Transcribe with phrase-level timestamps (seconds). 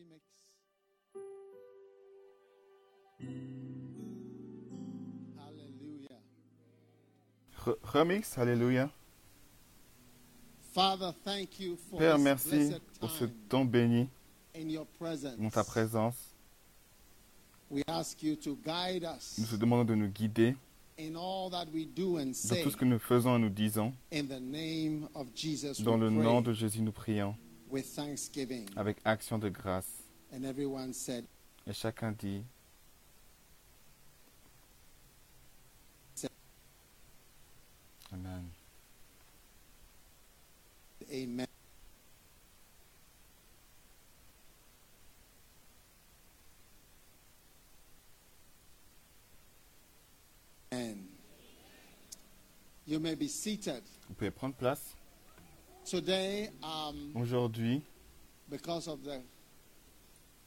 [0.00, 0.20] Remix.
[5.38, 6.20] Hallelujah.
[7.64, 8.90] Re- remix, Alléluia.
[10.72, 14.08] Father, thank you for Père, merci pour ce temps béni
[14.54, 15.36] in your presence.
[15.38, 16.16] dans ta présence.
[17.70, 20.56] We ask you to guide us Nous te demandons de nous guider
[21.12, 23.92] dans tout ce que nous faisons et nous disons.
[24.12, 27.34] In the name of Jesus, Dans le nom de Jésus, nous prions
[27.70, 28.68] with thanksgiving.
[28.76, 30.02] avec action de grâce.
[30.32, 31.24] And everyone said,
[31.66, 32.44] Et chacun dit
[38.12, 38.50] Amen.
[41.12, 41.46] Amen.
[50.72, 51.08] Amen.
[52.86, 53.82] You may be seated.
[54.08, 54.94] Vous pouvez prendre place.
[55.90, 57.82] Today, um, Aujourd'hui,
[58.48, 59.20] because of the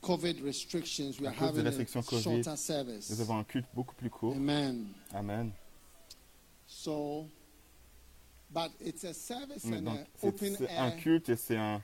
[0.02, 3.10] COVID restrictions, we À are cause des having restrictions a Covid, shorter service.
[3.10, 4.36] nous avons un culte beaucoup plus court.
[4.38, 4.88] Amen.
[5.14, 5.52] Amen.
[6.66, 7.28] So,
[8.54, 11.82] but it's a service Mais and donc, an c'est un air culte et c'est un,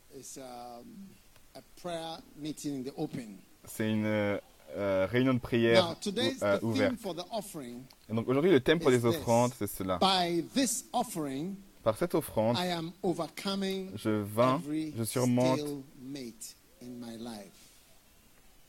[3.66, 4.38] C'est une euh,
[4.76, 6.90] euh, réunion de prière Now, euh, ouverte.
[6.90, 7.82] theme for the offering.
[8.08, 9.98] Et donc aujourd'hui, le thème pour les offrandes, c'est cela.
[10.00, 14.60] By this offering, Par cette offrande, I am overcoming je vins,
[14.97, 17.52] je surmonte stalemate in my life.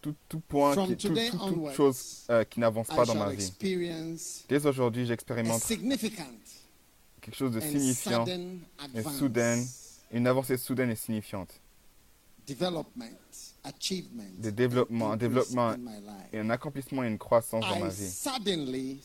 [0.02, 3.52] tout, tout point, qui, tout- toute chose euh, qui n'avance pas dans ma vie.
[4.48, 5.62] Dès aujourd'hui, j'expérimente
[7.22, 9.66] quelque chose de signifiant, et soudaine,
[10.12, 11.62] une avancée soudaine et signifiante,
[12.48, 12.56] Des
[14.52, 15.76] développements, un développement
[16.34, 19.02] et un accomplissement et une croissance dans ma vie.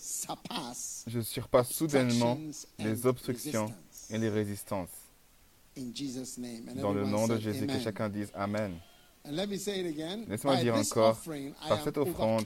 [1.07, 2.39] Je surpasse soudainement
[2.79, 3.73] les and obstructions
[4.11, 4.89] et les résistances.
[5.77, 8.79] Dans le nom de Jésus, que chacun dise Amen.
[9.27, 10.27] And let me say it again.
[10.29, 11.19] Laisse-moi dire encore,
[11.67, 12.45] par cette offrande,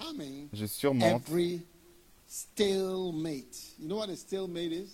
[0.53, 1.25] Je surmonte
[2.29, 3.75] stalemate.
[3.79, 4.91] You know what a stalemate is?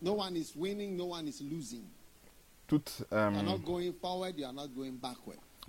[0.00, 1.84] No one is winning, no one is losing.
[2.66, 3.04] Toute...
[3.12, 3.30] Euh,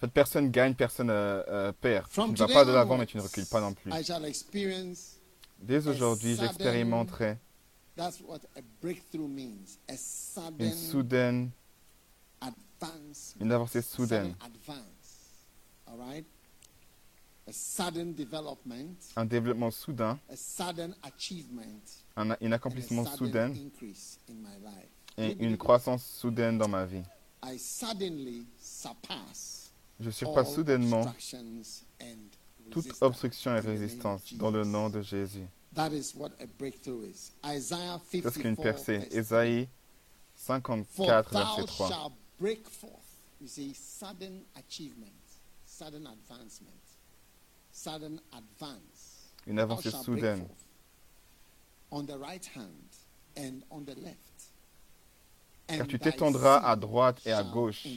[0.01, 2.09] cette personne gagne, personne euh, euh, perd.
[2.09, 3.91] Tu ne vas pas de l'avant, mais tu ne recules pas non plus.
[3.91, 5.19] I shall experience
[5.57, 7.37] Dès aujourd'hui, j'expérimenterai
[7.95, 9.79] that's what a breakthrough means.
[9.87, 11.51] A une sudden soudaine,
[12.41, 13.35] advance.
[13.39, 15.47] une avancée soudaine, Sudden advance.
[15.87, 16.25] All right?
[17.47, 21.83] A sudden development, un développement soudain, a sudden achievement,
[22.17, 23.69] un, un accomplissement sudden soudain
[25.17, 27.03] et une croissance soudaine dans ma vie.
[27.43, 31.05] I suddenly surpass Je surpasse soudainement
[32.71, 35.47] toute obstruction et résistance dans le nom de Jésus.
[35.73, 37.31] That is what a breakthrough is.
[37.45, 39.07] Isaiah C'est ce qu'une 54, percée.
[39.11, 39.67] Ésaïe
[40.35, 41.89] For 54, thou verset 3.
[41.89, 43.01] shalt break forth.
[43.41, 45.11] You see, sudden achievement,
[45.65, 46.81] sudden advancement,
[47.71, 49.33] sudden advance.
[49.45, 50.47] Une avancée soudaine.
[51.91, 52.89] on the right hand
[53.37, 54.34] and on the left.
[55.67, 57.87] Car tu t'étendras à droite et à gauche.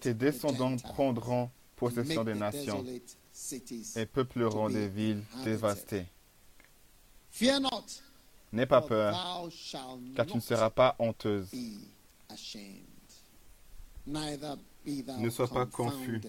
[0.00, 2.84] Tes descendants prendront possession des nations
[3.96, 6.06] et peupleront des villes dévastées.
[8.52, 9.48] N'aie pas peur,
[10.16, 11.48] car tu ne seras pas honteuse.
[15.18, 16.20] Ne sois pas confus.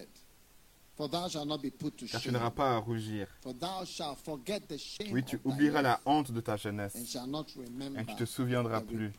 [0.99, 3.27] Car tu n'auras pas à rougir.
[3.41, 8.05] For thou shalt forget the shame Oui, tu oublieras la honte de ta jeunesse et
[8.05, 9.11] tu te souviendras plus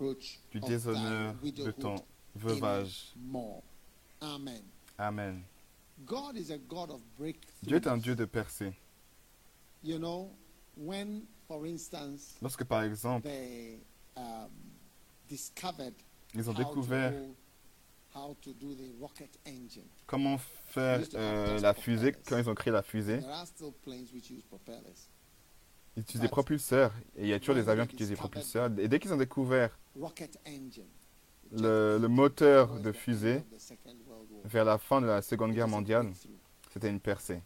[0.50, 1.96] du déshonneur de ton
[2.34, 3.14] veuvage.
[4.20, 4.62] Amen.
[4.98, 5.42] Amen.
[6.04, 7.62] God is a God of breakthrough.
[7.62, 8.74] Dieu est un Dieu de percée.
[9.82, 10.30] You know,
[10.76, 13.78] when, for instance, Lorsque, par exemple, they
[14.16, 14.50] um,
[15.28, 15.94] discovered
[16.34, 17.14] ils ont how to découvert
[20.06, 23.20] comment faire euh, la fusée, quand ils ont créé la fusée,
[25.96, 26.92] ils utilisent des propulseurs.
[27.16, 28.70] Et il y a toujours des avions qui utilisent des propulseurs.
[28.78, 29.78] Et dès qu'ils ont découvert
[31.52, 33.44] le, le moteur de fusée
[34.44, 36.12] vers la fin de la Seconde Guerre mondiale,
[36.72, 37.42] c'était une percée.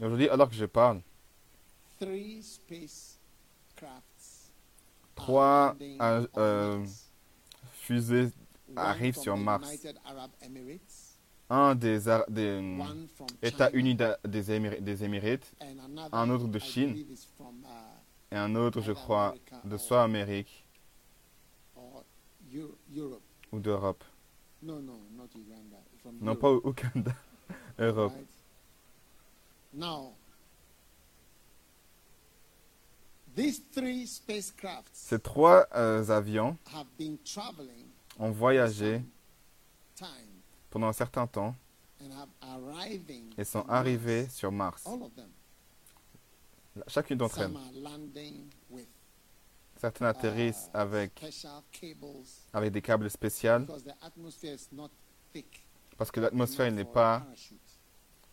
[0.00, 1.00] Et aujourd'hui, alors que je parle,
[5.14, 5.74] Trois,
[6.36, 6.84] euh,
[7.88, 9.70] on arrive sur Mars.
[11.48, 12.24] Un des, Ar-
[13.40, 15.52] États unis des, Émir- des Émirates
[16.12, 16.96] un autre de Chine.
[16.96, 19.34] uh, et un autre, je crois,
[19.64, 20.64] de soit Amérique
[23.52, 24.02] ou d'Europe.
[24.62, 25.76] Uganda.
[26.20, 27.12] Non pas au Ouganda,
[27.78, 28.12] Europe.
[34.92, 37.85] Ces trois euh, avions have been traveling
[38.18, 39.02] ont voyagé
[40.70, 41.54] pendant un certain temps
[43.36, 44.84] et sont arrivés sur Mars.
[46.88, 47.56] Chacune d'entre elles.
[49.78, 51.22] Certaines atterrissent avec,
[52.52, 53.66] avec des câbles spéciaux
[55.96, 57.26] parce que l'atmosphère n'est pas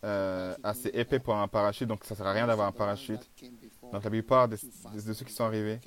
[0.04, 3.30] euh, assez épais pour un parachute, donc ça ne sert à rien d'avoir un parachute.
[3.90, 5.80] Donc la plupart de, ceux qui sont arrivés,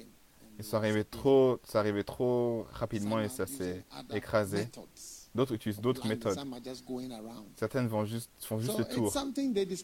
[0.57, 3.83] ils sont arrivés trop, c'est arrivé trop rapidement et ça s'est
[4.13, 4.67] écrasé.
[5.35, 6.39] D'autres utilisent d'autres méthodes.
[7.57, 9.13] Certaines vont juste, font juste le tour.
[9.13, 9.75] Donc, c'est des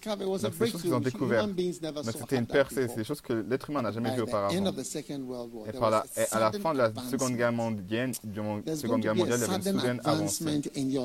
[0.71, 1.29] choses qu'ils ont breakthrough.
[1.29, 1.47] découvert.
[1.47, 4.49] Donc c'était une percée, c'est des choses que l'être humain n'a jamais vues auparavant.
[4.51, 6.91] Et, par la, à la fin de la.
[7.11, 10.61] Seconde Guerre mondiale, Seconde Guerre mondiale, il y avait une soudaine avancée.
[10.75, 10.97] Et il y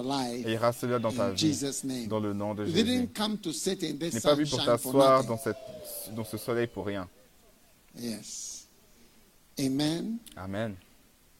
[0.56, 3.08] aura cela dans ta vie, dans le nom de Jésus.
[3.12, 5.28] Tu n'es pas venu pour t'asseoir nothing.
[5.28, 5.56] dans, cette,
[6.16, 7.06] dans ce soleil pour rien.
[7.98, 8.57] Yes.
[9.58, 10.18] Amen.
[10.36, 10.76] Amen.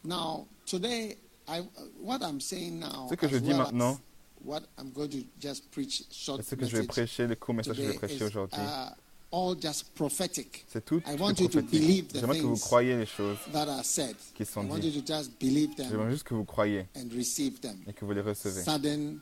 [0.05, 1.17] Now, today,
[1.47, 1.61] I,
[2.00, 3.99] what I'm saying now, Ce que je dis well maintenant, as
[4.44, 7.55] what I'm going to just preach short et ce que je vais prêcher, le court
[7.55, 8.91] message que je vais prêcher aujourd'hui, uh,
[9.31, 12.09] all just prophetic c'est tout I est want you to believe prophétique.
[12.12, 14.17] the J'aimerais que vous croyiez les choses that are said.
[14.35, 14.94] qui I sont dites.
[14.94, 17.79] to just believe them J'aimerais juste que vous croyiez and receive them.
[17.87, 18.62] et que vous les recevez.
[18.62, 19.21] Sudden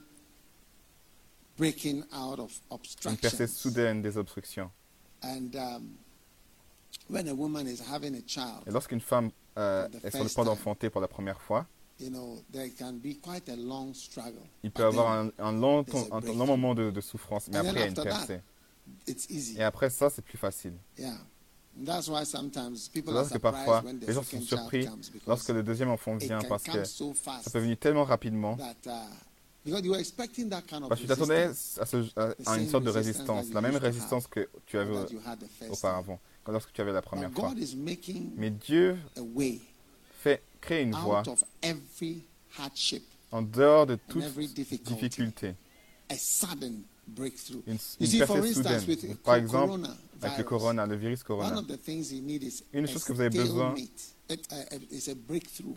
[1.58, 2.52] breaking out of
[3.06, 4.70] Une percée soudaine des obstructions.
[5.22, 10.24] And um, when a woman is having a child, Et lorsqu'une femme euh, est sur
[10.24, 11.66] le point d'enfanter pour la première fois,
[11.98, 14.42] you know, there can be quite a long struggle.
[14.62, 17.78] il peut avoir then un, un long, un moment de, de souffrance, mais après il
[17.78, 18.40] y a une percée.
[19.56, 20.74] Et après ça, c'est plus facile.
[20.98, 21.16] Yeah.
[21.78, 24.88] And that's why sometimes people C'est parce que parfois, les gens sont surpris
[25.26, 28.56] lorsque le deuxième enfant vient parce que come so fast ça peut venir tellement rapidement.
[28.56, 28.90] uh,
[29.68, 31.50] Parce que tu t'attendais
[32.46, 34.96] à, une sorte de résistance, la même résistance que tu avais
[35.68, 36.18] auparavant,
[36.52, 37.48] lorsque tu avais la première But fois.
[37.50, 39.60] God is making Mais Dieu a way
[40.22, 42.22] fait créer une voie out of every
[42.58, 43.02] hardship
[43.32, 45.54] en dehors de toute difficulté,
[46.08, 47.62] A sudden breakthrough.
[47.66, 48.84] une, une see, percée soudaine.
[48.88, 52.22] with Par exemple, corona avec le corona, le virus one corona, of the things you
[52.22, 53.74] need is Une chose que vous avez besoin-
[54.28, 54.36] uh,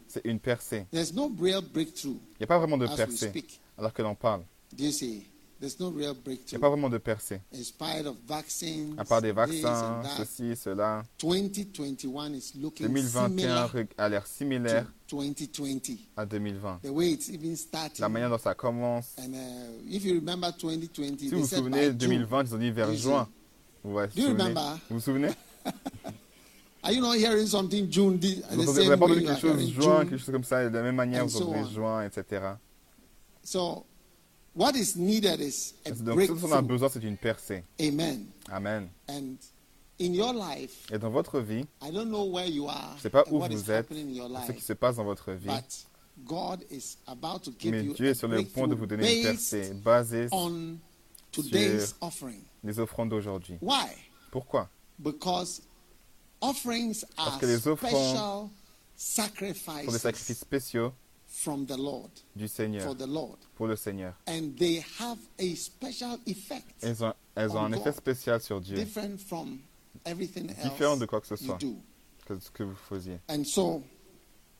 [0.08, 0.86] c'est une percée.
[0.92, 3.32] Il n'y a pas vraiment de percée,
[3.78, 4.44] alors que l'on parle.
[4.76, 5.26] Do you see?
[5.60, 6.60] There's no real Il n'y a breakthrough.
[6.62, 7.42] pas vraiment de percée.
[7.54, 11.04] In spite of vaccines, À part des vaccins, ceci, cela.
[11.22, 15.98] 2021 is looking 2021 similar re- a l'air similaire to 2020.
[16.16, 16.80] à 2020.
[16.84, 18.00] The way it's even starting.
[18.00, 19.16] La manière dont ça commence.
[19.18, 19.24] Uh,
[19.90, 22.10] if you remember 2020, Si vous vous souvenez, by June.
[22.10, 23.28] 2020, ils ont dit vers juin.
[23.84, 24.54] Vous vous souvenez?
[24.90, 25.30] Vous vous souvenez?
[26.82, 28.18] Are you not hearing something June?
[28.18, 30.32] The, Vous the entendez- vous same n'avez pas entendu quelque chose hearing juin, quelque chose
[30.32, 32.42] comme ça, et de la même manière, vous entendez juin, etc.
[33.44, 33.86] So,
[34.56, 37.64] what is needed is a Donc, ce dont on a besoin, c'est une percée.
[37.80, 38.26] Amen.
[38.52, 38.90] Amen.
[39.10, 39.36] And
[40.00, 43.02] in your life, Et dans votre vie, I don't know where you are je ne
[43.02, 43.88] sais pas où vous êtes,
[44.48, 45.86] ce qui se passe dans votre vie, but
[46.26, 48.86] God is about to give mais you Dieu a est sur le point de vous
[48.86, 50.78] donner une percée basée sur on
[51.32, 52.42] today's offering.
[52.64, 53.58] les offrandes d'aujourd'hui.
[53.62, 53.88] Why?
[54.32, 54.70] Pourquoi?
[54.98, 55.62] Because
[56.42, 58.52] offerings are Parce que les offrandes sont des
[58.98, 60.94] sacrifices sacrifices spéciaux
[61.30, 63.38] from the Lord, du Seigneur, for the Lord.
[63.56, 64.14] pour le Seigneur.
[64.28, 68.60] And they have a special effect Elles ont, elles ont On un effet spécial sur
[68.60, 69.60] Dieu, different from
[70.06, 71.76] everything différent else de quoi que ce you soit do.
[72.26, 73.20] que ce que vous faisiez.
[73.30, 73.84] And so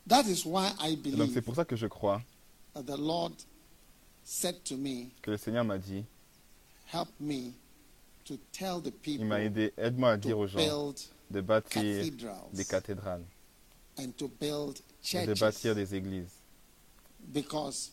[0.06, 2.22] that is why I Et donc c'est believe pour ça que je crois
[2.74, 3.32] that the Lord
[4.22, 6.04] said to me, que le Seigneur m'a dit,
[6.92, 7.52] help me
[8.24, 10.94] to tell the il m'a people aidé, aide-moi à dire aux gens
[11.30, 11.82] de bâtir
[12.52, 13.24] des cathédrales,
[13.98, 14.78] and to build
[15.12, 16.39] et de bâtir churches des églises.
[17.32, 17.92] Because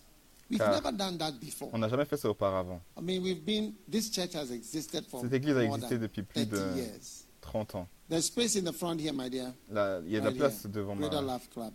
[0.50, 1.70] we've Car never done that before.
[1.74, 2.82] On n'a jamais fait ça auparavant.
[2.98, 6.46] I mean, we've been, this church has existed for Cette église a existé depuis plus
[6.48, 7.26] 30 de years.
[7.42, 7.88] 30 ans.
[8.10, 9.54] There's space in the front here, my dear.
[9.70, 10.72] Là, il y a de la Right place here.
[10.72, 11.74] devant ma, Love Club.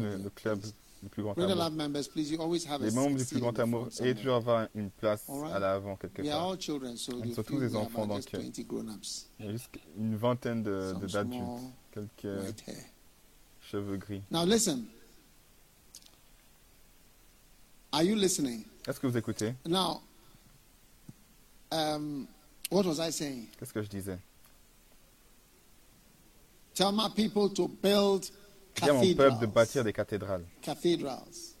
[0.00, 0.60] le, le club,
[1.02, 1.64] le plus grand Greater amour.
[1.64, 4.14] Love members, please, you always have a Les membres du plus grand the amour somewhere.
[4.16, 5.52] toujours avoir une place Alright.
[5.54, 6.50] à l'avant quelque We are part.
[6.50, 9.28] all children, so sont feel tous des enfants, donc, just 20 grown-ups.
[9.38, 11.44] Il y a juste une vingtaine d'adultes,
[11.92, 12.54] quelques
[13.60, 14.22] cheveux gris.
[14.30, 14.86] Now listen.
[17.92, 18.64] Are you listening?
[18.86, 19.54] Est-ce que vous écoutez?
[19.66, 20.02] Now,
[21.72, 22.26] Um,
[22.70, 23.46] what was I saying?
[23.58, 24.18] Qu'est-ce que je disais?
[26.74, 28.24] Tell my people to build
[28.76, 29.46] Dis à mon peuple de cathedrals.
[29.52, 30.44] bâtir des cathédrales.
[30.62, 31.54] Cathedrals.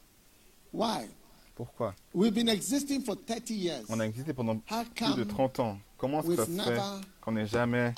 [0.72, 1.08] Why?
[1.54, 1.94] Pourquoi?
[2.14, 3.84] We've been existing for 30 years.
[3.88, 5.78] On a existé pendant plus de come 30 ans.
[5.98, 6.80] Comment ça se fait
[7.20, 7.92] qu'on n'ait jamais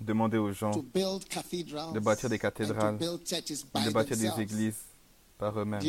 [0.00, 4.16] demandé aux gens to build cathedrals de bâtir des cathédrales, to build churches de bâtir
[4.16, 4.78] des églises
[5.38, 5.80] par eux-mêmes?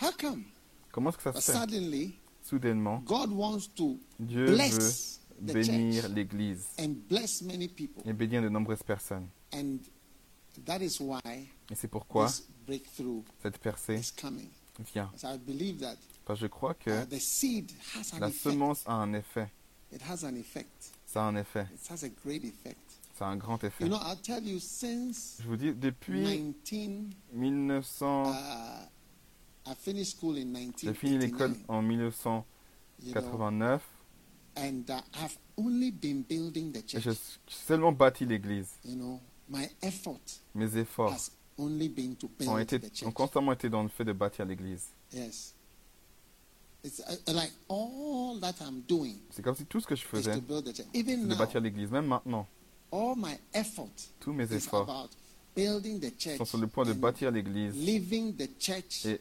[0.00, 0.44] How come?
[0.92, 1.58] Comment est-ce que ça But se fait?
[1.58, 8.02] Suddenly, Soudainement, God wants to Dieu veut bless the bénir l'Église and bless many people.
[8.06, 9.28] et bénir de nombreuses personnes.
[9.52, 9.78] And
[10.64, 11.20] that is why
[11.70, 14.48] Et c'est pourquoi this breakthrough cette percée is coming.
[14.94, 15.10] vient.
[15.16, 18.28] So I believe that Parce que je crois que uh, the seed has an la
[18.28, 18.42] effect.
[18.52, 19.48] semence a un effet.
[19.92, 20.92] It has an effect.
[21.06, 21.66] Ça a un effet.
[21.74, 22.78] It has a great effect.
[23.18, 23.84] Ça a un grand effet.
[23.84, 28.32] You know, I'll tell you, since Je vous dis, depuis 19, 1900,
[30.82, 31.82] j'ai fini l'école 1989, en
[33.02, 33.82] you know, 1989
[34.56, 37.02] and uh, I've only been building the et church.
[37.04, 37.12] j'ai
[37.46, 38.70] seulement bâti l'Église.
[38.84, 40.20] You know, my effort
[40.54, 43.14] Mes efforts has only been to ont, été, the ont church.
[43.14, 44.88] constamment été dans le fait de bâtir l'Église.
[45.12, 45.54] Yes.
[46.84, 50.06] It's uh, like all that I'm doing C'est comme si tout ce que je is
[50.08, 50.86] faisais, to build the church.
[50.92, 51.90] c'est Even de bâtir l'Église.
[51.90, 52.46] Même maintenant,
[52.92, 53.88] all my effort
[54.20, 55.10] tous mes efforts about
[55.54, 59.20] building the church sont sur le point de bâtir l'Église leaving the church et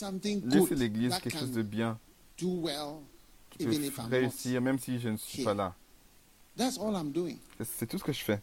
[0.00, 1.98] good l'Église quelque chose de bien
[2.36, 5.74] qui peut réussir même si je ne suis pas là.
[6.56, 7.38] That's all I'm doing.
[7.62, 8.40] C'est- tout ce que je fais.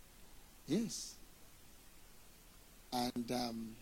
[0.68, 1.18] Yes.
[2.92, 3.74] And um,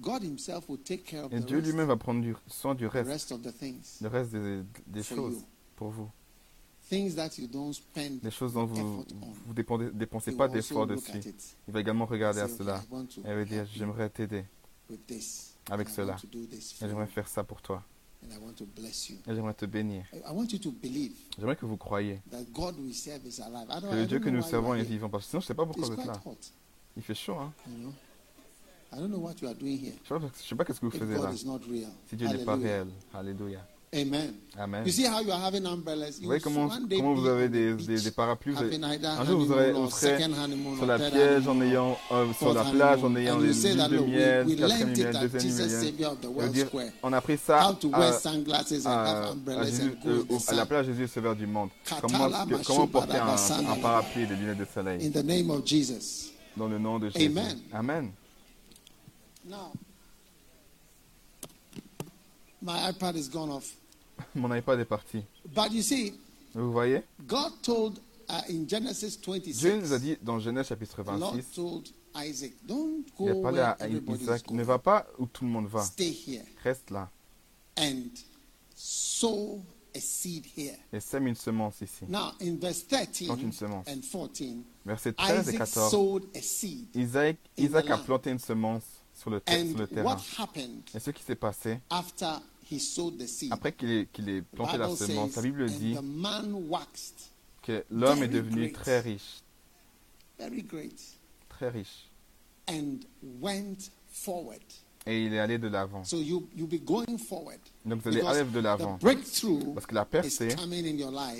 [0.00, 3.08] God Himself will take care of Et Dieu lui-même va prendre du soin du reste,
[3.08, 4.32] rest of the things le reste
[4.86, 5.44] des, choses you.
[5.74, 6.10] pour vous.
[6.88, 9.04] Things that you don't spend Des choses dont vous
[9.52, 11.34] dépendez, dépensez He pas look dessus.
[11.66, 12.82] Il va également regarder à cela
[13.24, 14.44] et va dire j'aimerais t'aider.
[15.70, 16.16] Avec and cela.
[16.34, 17.82] Et j'aimerais faire ça pour toi.
[18.24, 19.16] and I want to bless you.
[19.26, 20.04] Et j'aimerais te bénir.
[21.38, 25.08] J'aimerais que vous croyiez que le Dieu que nous servons est vivant.
[25.08, 26.20] Parce que sinon, je ne sais pas pourquoi vous êtes là.
[26.24, 26.36] hot,
[26.96, 27.52] Il fait chaud, hein.
[27.68, 27.92] you know.
[28.94, 29.94] I don't know what you are doing here.
[30.04, 31.32] Je ne sais, pas- qu'est-ce que vous If God là.
[32.06, 32.88] Si Dieu n'est pas réel.
[33.14, 33.66] Alléluia.
[33.94, 34.34] Amen.
[34.58, 34.86] Amen.
[34.86, 36.16] You see how you are having umbrellas?
[36.16, 39.40] Vous You voyez comment, one day comment vous avez on des, des, des Un jour,
[39.40, 43.38] vous, aurez, second honeymoon sur la piège en ayant, euh, sur la plage en ayant
[43.38, 45.70] les that, de miel, quatrième miel, deuxième Jesus, miel.
[45.70, 46.88] Savior of the Ça veut World dire, Square.
[47.02, 49.34] on a pris ça How to wear à, sunglasses and à-
[50.06, 51.68] euh, la plage Jésus Sauveur du monde.
[52.00, 52.30] Comment,
[52.64, 55.06] comment porter un, parapluie et des lunettes de soleil?
[55.06, 56.32] In the name of Jesus.
[56.56, 57.58] dans le nom de Jésus Amen.
[57.74, 58.12] Amen.
[59.44, 59.72] Now,
[62.62, 63.81] my iPad is gone off.
[64.34, 65.24] Mon iPad est parti.
[65.46, 66.12] But you see,
[66.54, 67.02] Vous voyez?
[67.26, 67.98] God told
[68.28, 71.88] uh, in Genesis Dieu nous a 26, dit dans Genèse chapitre the Lord 26, told
[72.14, 74.64] Isaac, don't il a go parlé where à everybody is Isaac, ne going.
[74.66, 75.82] va pas où tout le monde va.
[75.82, 77.10] Stay here Reste là
[77.78, 78.10] and
[78.74, 79.62] sow
[79.94, 80.76] a seed here.
[80.92, 82.04] et sème une semence ici.
[82.08, 83.86] Now, in verse 13 Plante une semence.
[83.88, 85.90] and 14, Versets 13 et Isaac 14.
[85.90, 86.88] sowed a seed.
[86.96, 90.04] Isaac, Isaac a planté une semence sur le, ter- sur le And terrain.
[90.04, 92.26] what happened Et ce qui s'est passé, after
[93.50, 97.30] après qu'il ait, planté la Bible semence, says, la Bible dit and the man waxed.
[97.62, 98.72] que l'homme est very devenu great.
[98.74, 99.42] très riche,
[100.38, 101.00] very great.
[101.48, 102.08] Très riche.
[105.04, 106.04] Et il est allé de l'avant.
[106.04, 107.58] So you you'll be going forward.
[107.84, 108.98] Donc vous allez aller de l'avant.
[109.00, 110.48] Parce que la percée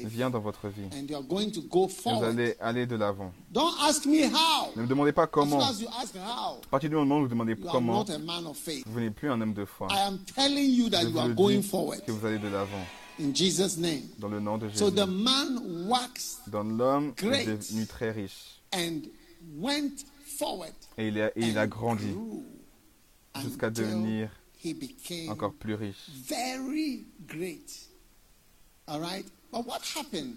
[0.07, 0.87] vient dans votre vie.
[0.93, 3.33] and you're going to go Et vous allez aller de l'avant.
[3.55, 5.61] Ne me demandez pas As comment.
[5.61, 8.11] as you ask how, À partir du moment où vous demandez you are comment, not
[8.13, 8.83] a man of faith.
[8.87, 9.87] vous n'êtes plus un homme de foi.
[9.93, 12.27] I am telling you that Je you vous are le going dis forward que vous
[12.27, 12.85] allez de l'avant.
[13.21, 14.03] in Jesus' name.
[14.19, 14.79] Dans le nom de Jésus.
[14.79, 18.61] So the man waxed Dans l'homme est devenu très riche.
[18.75, 19.03] and
[19.61, 20.05] went
[20.39, 22.43] forward Et il a, et il a and grandi grew
[23.41, 24.31] jusqu'à devenir
[25.29, 26.09] encore plus riche.
[26.29, 27.89] very great.
[28.87, 29.27] All right?
[29.51, 30.37] But what happened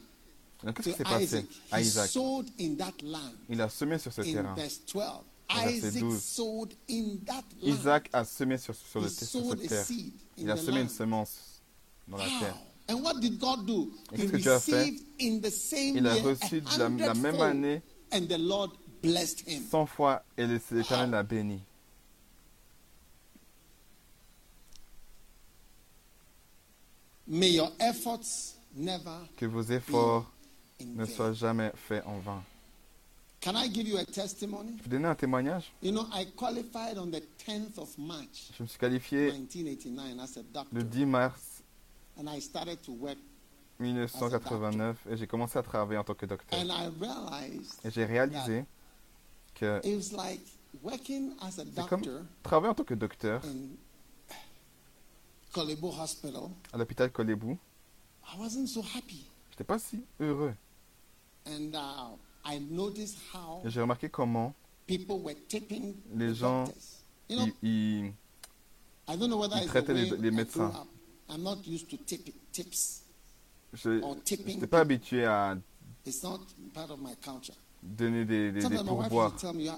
[0.63, 1.45] Donc, Qu'est-ce qui s'est passé Isaac?
[1.71, 2.09] à Isaac?
[2.09, 3.33] sowed in that land.
[3.49, 4.53] Il a semé sur ce In terrain.
[4.55, 5.03] verse 12.
[5.49, 6.19] verset Isaac 12.
[6.23, 7.73] sowed in that land.
[7.75, 9.85] Isaac a semé sur, sur, le, sur cette terre.
[10.37, 10.89] Il a semé une land.
[10.93, 11.61] semence
[12.07, 12.57] dans la terre.
[12.87, 13.91] And what did God do?
[14.11, 14.71] Et He qu'est-ce que Dieu a fait?
[14.83, 18.71] received in the same Il a reçu de la, la même année and the Lord
[19.01, 19.63] blessed him.
[19.69, 21.59] 100 fois et l'Éternel l'a béni.
[27.27, 30.25] May your efforts never Que vos efforts
[30.79, 31.13] in ne vain.
[31.15, 32.43] soient jamais faits en vain.
[33.41, 34.75] Can I give you a testimony?
[34.77, 35.71] Je vais donner un témoignage?
[35.81, 40.37] You know, I qualified on the 10th of March, Je me suis qualifié 1989, as
[40.37, 41.61] a doctor, le 10 mars
[42.17, 43.17] and I started to work,
[43.79, 46.59] 1989 et j'ai commencé à travailler en tant que docteur.
[46.59, 48.65] and I realized Et j'ai réalisé
[49.53, 50.41] que it was like
[50.83, 53.75] working as a c'est comme doctor travailler en tant que docteur in
[55.57, 57.57] Hospital à l'hôpital Kolebu
[58.33, 59.25] I wasn't so happy.
[59.51, 60.53] J'étais pas si heureux.
[61.47, 64.53] And uh, I noticed how Et j'ai remarqué comment
[64.87, 67.03] people were tipping Les the gens, doctors.
[67.29, 67.69] You know, ils,
[68.05, 68.13] ils-
[69.07, 70.69] I don't know whether ils it's the traitaient les- médecins.
[70.73, 70.87] up.
[71.29, 73.03] I'm not used to tip, tips.
[73.73, 75.57] je Or tipping n'étais pas habitué à
[76.05, 76.39] It's not
[76.73, 77.55] part of my culture.
[77.85, 79.33] Donner des, des, pourboires.
[79.43, 79.69] way.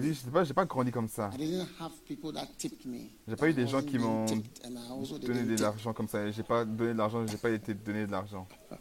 [0.00, 1.30] dit, je sais pas, j'ai pas grandi comme ça.
[1.38, 6.30] J'ai pas eu des gens qui m'ont donné de l'argent comme ça.
[6.30, 8.46] J'ai pas donné de l'argent, j'ai pas été donné de l'argent.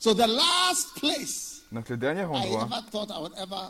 [0.00, 2.68] So the last place Donc le dernier endroit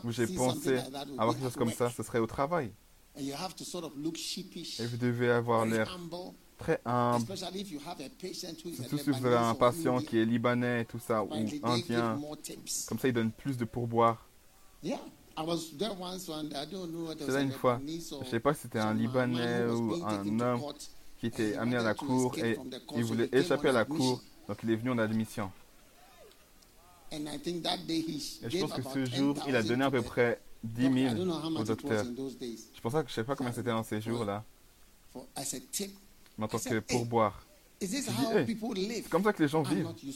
[0.04, 0.78] où j'ai pensé
[1.16, 2.70] avoir quelque chose comme ça, ce serait au travail.
[3.16, 3.32] Et
[4.86, 5.98] vous devez avoir l'air
[6.58, 7.26] très humble,
[8.74, 12.20] surtout si vous avez un patient qui est libanais, tout ça, ou indien.
[12.86, 14.18] Comme ça, ils donnent plus de what
[14.82, 14.98] J'étais
[17.32, 17.80] là une fois.
[17.86, 20.60] Je sais pas si c'était un Libanais ou un homme
[21.20, 22.58] qui était amené à la cour et
[22.96, 24.22] il voulait échapper à la cour.
[24.48, 25.50] Donc il est venu en admission.
[27.10, 29.68] And I think that day he Et je pense que ce jour, il a 10,000
[29.68, 30.90] donné à peu près 10 doctor.
[30.90, 32.04] I 000 don't know how au docteur.
[32.04, 34.44] Je pense que je sais pas combien c'était dans ces jours-là,
[36.38, 37.47] Mais en tant que pourboire.
[37.80, 39.88] hey, comme ça que les gens I'm vivent.
[40.02, 40.11] Je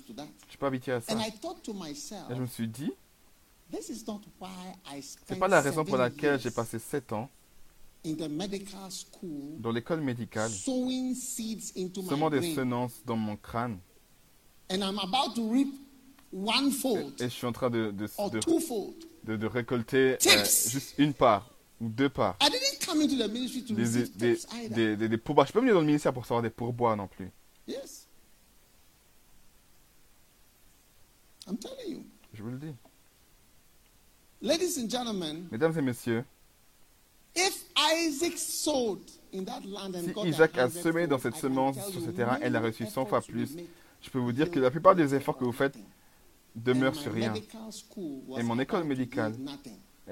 [0.49, 1.15] suis pas habitué à ça.
[1.15, 2.93] Myself, Et je me suis dit,
[3.81, 3.95] c'est
[5.03, 7.31] spent pas la raison pour laquelle j'ai passé 7 ans
[8.05, 12.55] in the medical school dans l'école médicale, sowing seeds into my semant des brain.
[12.55, 13.79] semences dans mon crâne,
[14.71, 15.69] And I'm about to reap
[16.33, 16.73] one
[17.19, 17.95] et, je suis en train de,
[19.47, 21.51] récolter euh, juste une part
[21.81, 22.37] ou deux parts.
[22.95, 25.47] Des, des, des, des, pourboires.
[25.47, 27.31] Je pas venu dans le ministère pour savoir des pourboires non plus.
[27.67, 28.09] Yes.
[31.49, 32.05] I'm telling you.
[32.35, 32.75] Je vous le dis.
[34.41, 36.25] Ladies and gentlemen, Mesdames et messieurs,
[37.37, 39.01] if Isaac sowed
[39.33, 42.39] in that land and si got Isaac a semé dans cette semence sur ce terrain,
[42.43, 43.57] elle a reçu 100 fois plus.
[44.01, 45.77] Je peux vous dire que la plupart des efforts que vous faites
[46.57, 47.35] demeurent And sur my rien.
[48.39, 49.35] Et mon école médicale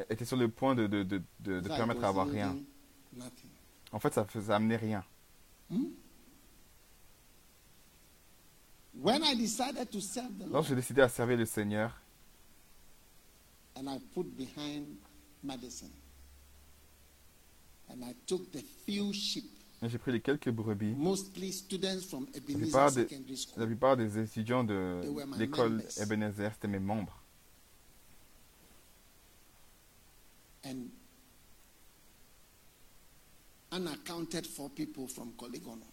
[0.08, 2.56] était sur le point de, de, de, de, permettre à avoir rien.
[3.12, 3.50] Nothing.
[3.92, 5.04] En fait, ça faisait amener rien.
[8.94, 11.92] When I decided to serve the Lord, Lorsque j'ai décidé à servir le Seigneur,
[13.76, 14.86] and I put behind
[15.42, 15.92] medicine,
[17.88, 19.44] and I took the few sheep,
[19.82, 20.94] j'ai pris les quelques brebis.
[20.96, 23.06] mostly students from La plupart, des,
[23.56, 25.00] la plupart des étudiants de
[25.38, 25.82] l'école.
[25.98, 27.16] Ebenezer, c'était mes membres.
[30.64, 30.90] and
[33.72, 35.86] unaccounted for people from Coligono.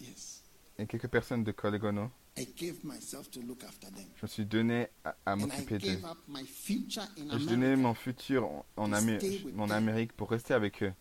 [0.00, 0.42] Yes.
[0.78, 2.10] Et quelques personnes de Colegono.
[2.38, 4.06] I gave myself to look after them.
[4.16, 5.94] Je me suis donné à, à m'occuper d'eux.
[5.96, 7.82] gave up my future in Et Je donnais America.
[7.82, 9.72] mon futur en, them.
[9.72, 10.92] Amérique pour rester avec eux.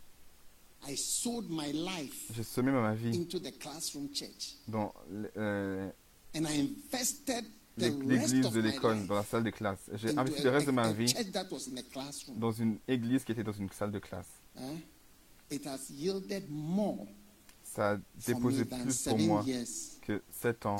[0.88, 4.56] I sowed my life J'ai semé ma vie into the classroom church.
[4.68, 5.90] dans l- euh,
[6.36, 7.46] And I invested
[7.78, 9.90] the l'é- rest l'église de l'école, dans la salle de classe.
[9.94, 11.14] J'ai investi le reste de ma vie
[12.36, 14.28] dans une église qui était dans une salle de classe.
[14.58, 14.62] Huh?
[17.64, 19.68] Ça a déposé than plus pour seven moi years
[20.02, 20.78] que 7 ans.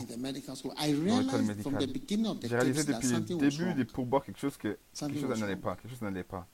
[0.80, 1.88] I l'école médicale.
[1.88, 5.20] the beginning of the J'ai réalisé depuis le début des pourboires quelque chose que quelque
[5.20, 6.48] chose n'allait pas, quelque chose n'allait pas.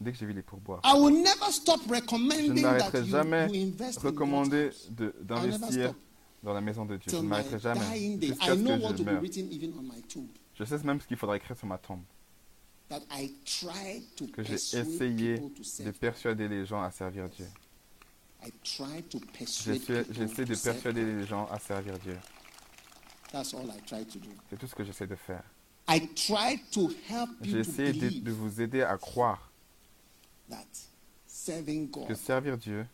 [0.00, 0.80] Dès que j'ai vu les pourboires.
[0.84, 3.46] I will never stop Je recommending that n'arrêterai jamais
[4.00, 4.70] recommander
[5.20, 5.94] d'investir
[6.42, 7.10] dans la maison de Dieu.
[7.10, 9.22] Je ne m'arrêterai jamais jusqu'à ce que je meure.
[10.54, 12.02] Je sais même ce qu'il faudra écrire sur ma tombe.
[12.02, 12.77] That I tried to
[14.32, 15.38] Que j'ai essayé
[15.84, 17.46] de persuader les gens à servir Dieu.
[19.64, 22.18] J'essaie j'essaie de persuader les gens à servir Dieu.
[24.48, 25.42] C'est tout ce que j'essaie de faire.
[27.60, 29.50] Essayé de, de vous aider à croire
[32.06, 32.86] que servir Dieu,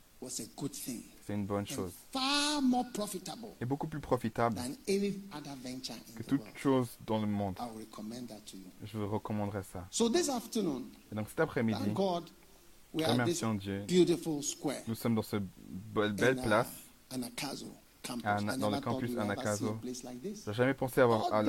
[1.27, 1.93] c'est une bonne chose.
[2.13, 6.89] far more profitable Et beaucoup plus profitable than any other venture in que toute chose
[7.07, 7.59] dans le monde.
[8.85, 9.87] Je vous recommanderais ça.
[9.91, 11.79] So this afternoon, Et donc cet après-midi,
[12.93, 13.85] remercions Dieu.
[14.87, 15.43] Nous sommes dans cette
[15.95, 16.69] belle, place.
[17.11, 19.79] Dans le campus Anakazo.
[19.83, 21.43] Je n'ai jamais pensé avoir, à,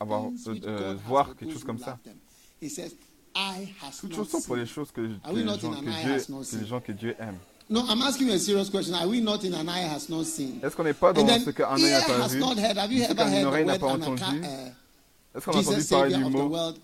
[0.00, 1.92] avoir euh, euh, voir quelque chose comme ça.
[1.92, 2.18] love them.
[2.60, 2.94] He says,
[3.34, 6.56] "Eye has Toutes choses sont pour les seen." choses que, les gens, que Dieu, que
[6.56, 7.38] les gens que Dieu aime.
[7.70, 8.94] No, I'm asking you a serious question.
[8.94, 10.60] Are we not in an eye has not seen?
[10.62, 12.38] Est-ce qu'on n'est pas dans ce qu'un œil n'a pas vu?
[12.38, 12.76] not heard.
[12.76, 14.22] Have you ever heard the word pas entendu?
[14.22, 16.74] uh, Est-ce qu'on a entendu parler du mot?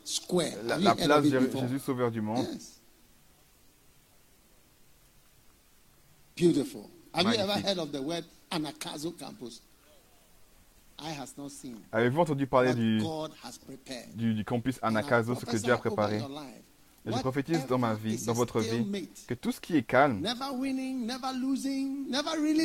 [0.64, 2.81] la, la place Jésus Sauveur du monde Yes.
[6.37, 6.88] Beautiful.
[7.12, 9.61] Have you ever heard of the word Anakazo campus?
[10.99, 11.77] Eye has not seen.
[11.93, 14.16] Avez-vous entendu parler du, God has prepared.
[14.16, 16.23] du, du campus Anakazo, ce que Dieu a préparé?
[17.07, 18.85] Et je prophétise dans ma vie, dans votre vie,
[19.27, 20.23] que tout ce qui est calme,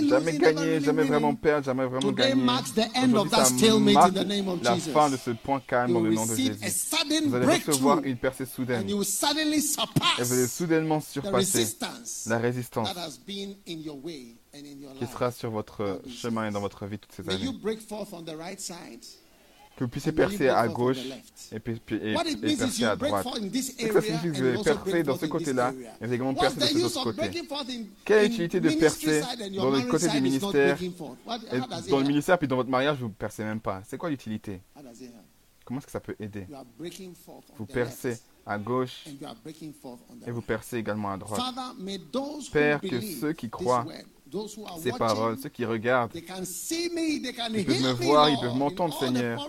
[0.10, 2.34] jamais gagner, jamais vraiment perdre, jamais vraiment gagner,
[3.13, 3.50] aujourd'hui ça
[3.93, 6.60] marque la fin de ce point calme dans le nom de Jésus.
[7.28, 8.89] Vous allez recevoir une percée soudaine.
[8.89, 8.93] Et
[10.24, 11.65] vous allez soudainement surpasser
[12.26, 12.89] la résistance
[13.26, 17.50] qui sera sur votre chemin et dans votre vie toutes ces années
[19.77, 20.99] que vous puissiez percer à gauche
[21.51, 23.25] et, puis, et, et percer à droite.
[23.79, 26.59] Et ça signifie que vous allez percer dans ce côté-là et vous allez également percer
[26.59, 27.43] de cet autre côté?
[28.05, 29.21] Quelle est l'utilité de percer
[29.55, 33.13] dans le côté du ministère et Dans le ministère puis dans votre mariage, vous ne
[33.13, 33.81] percez même pas.
[33.85, 34.61] C'est quoi l'utilité?
[35.65, 36.47] Comment est-ce que ça peut aider?
[37.57, 39.05] Vous percez à gauche
[40.25, 41.41] et vous percez également à droite.
[42.51, 43.86] Père, que ceux qui croient
[44.81, 49.47] ces paroles, ceux qui regardent, ils peuvent me voir, ils peuvent m'entendre, Seigneur,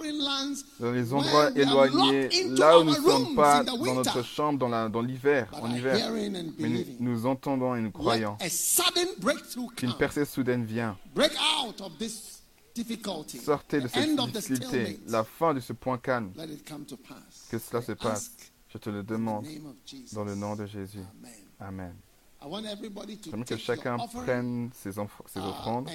[0.78, 5.50] dans les endroits éloignés, là où nous ne sommes pas dans notre chambre, dans l'hiver,
[5.60, 6.10] en hiver.
[6.58, 8.36] Mais nous, nous entendons et nous croyons
[9.76, 10.96] qu'une percée soudaine vient.
[13.42, 16.32] Sortez de cette difficulté, la fin de ce point calme.
[17.50, 18.30] Que cela se passe.
[18.76, 19.46] Je te le demande
[20.12, 21.00] dans le nom de Jésus.
[21.58, 21.94] Amen.
[22.42, 25.88] J'aimerais que chacun prenne ses, ses uh, offrandes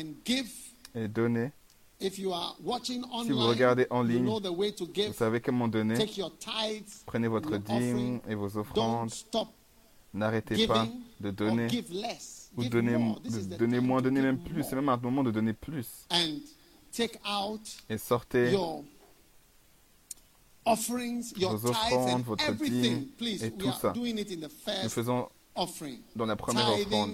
[0.95, 1.51] et donne.
[1.99, 2.31] Si vous
[3.47, 5.93] regardez en ligne, vous savez comment donner.
[7.05, 9.11] Prenez votre dîme et vos offrandes.
[10.11, 10.87] N'arrêtez pas
[11.19, 11.67] de donner
[12.57, 14.63] ou donner, de donner moins, donner même plus.
[14.63, 16.07] C'est même un moment de donner plus.
[17.89, 18.57] Et sortez
[20.65, 23.93] vos offrandes, votre dîme et tout ça.
[23.95, 25.28] Nous faisons
[26.15, 27.12] dans la première offrande,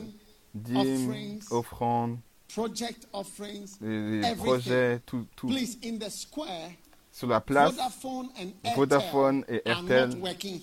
[0.53, 2.17] dîmes, offrandes,
[3.81, 5.49] les, projets, tout, tout.
[7.11, 7.73] Sur la place,
[8.75, 10.09] Vodafone et Airtel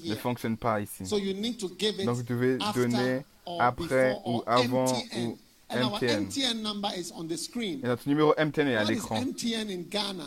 [0.04, 1.02] ne fonctionnent pas ici.
[1.02, 3.24] Donc vous devez donner
[3.58, 5.36] après ou avant ou
[5.70, 6.28] MTN.
[7.82, 9.22] Et notre numéro MTN est à l'écran.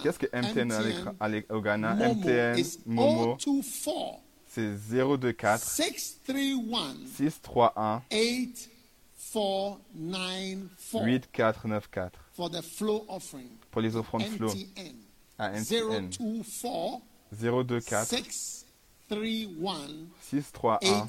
[0.03, 3.37] Qu'est-ce que MTN est au Ghana MTN, Momo,
[4.47, 5.61] c'est 024
[7.15, 8.01] 631
[11.05, 12.11] 8494
[13.71, 14.51] pour les offrandes flow.
[15.37, 16.09] À MTN.
[17.31, 18.07] 024
[20.21, 21.07] 631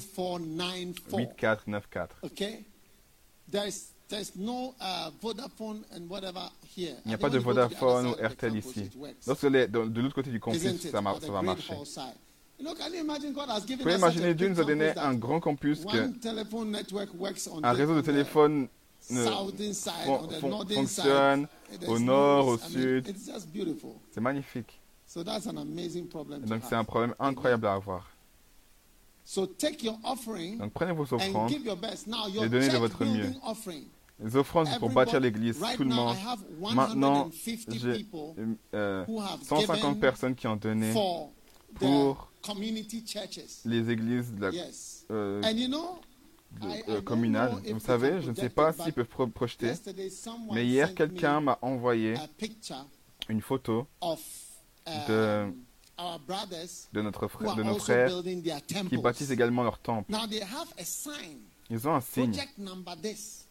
[1.11, 2.09] 8494.
[7.05, 8.89] Il n'y a pas de Vodafone ou Airtel ici.
[9.67, 11.73] Donc, de l'autre côté du campus, ça, ça va marcher.
[12.61, 16.09] Vous pouvez imaginer, Dieu nous a donné un grand campus que
[17.63, 18.67] un réseau de téléphone
[20.75, 21.47] fonctionne
[21.87, 23.15] au nord, au sud.
[24.11, 24.81] C'est magnifique.
[25.15, 28.09] donc c'est un problème incroyable à avoir.
[30.57, 33.31] Donc prenez vos offrandes et donnez de votre mieux.
[34.21, 36.15] Les offrandes pour bâtir l'église, tout le monde.
[36.73, 39.05] Maintenant, j'ai 150 euh,
[39.99, 40.93] personnes qui ont donné
[41.75, 42.31] pour
[43.65, 44.51] les églises de la,
[45.11, 45.41] euh,
[46.89, 47.61] euh, communales.
[47.71, 49.71] Vous savez, je ne sais pas s'ils peuvent projeter,
[50.51, 52.15] mais hier, quelqu'un m'a envoyé
[53.29, 53.87] une photo
[55.07, 55.45] de,
[55.97, 56.19] um,
[56.91, 58.11] de, notre frère, de nos frères
[58.89, 60.11] qui bâtissent également leur temple.
[61.69, 62.33] Ils ont un signe,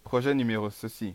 [0.08, 1.12] projet numéro ceci,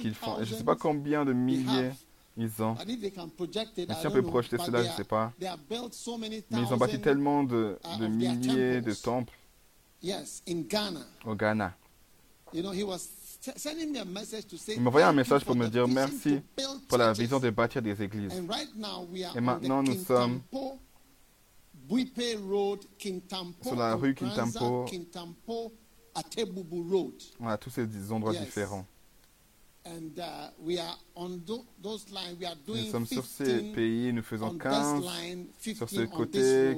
[0.00, 0.36] qu'ils font.
[0.42, 1.92] je ne sais pas combien de milliers
[2.36, 2.74] ils ont.
[2.84, 2.98] Mais
[4.00, 5.32] si on peut projeter cela, je ne sais pas.
[5.40, 5.48] Mais
[6.50, 9.38] ils ont bâti tellement de, de milliers de temples
[11.24, 11.76] au Ghana.
[12.54, 12.64] Il
[14.80, 16.40] m'a envoyé un message pour me dire merci
[16.88, 18.32] pour la vision de bâtir des églises.
[19.36, 20.40] Et maintenant, nous sommes
[23.62, 24.86] sur la rue Kintampo,
[26.14, 26.22] à
[27.58, 28.86] tous ces endroits différents.
[29.84, 30.12] Nous
[32.90, 35.02] sommes sur ces pays, nous faisons 15
[35.74, 36.76] sur ce côté,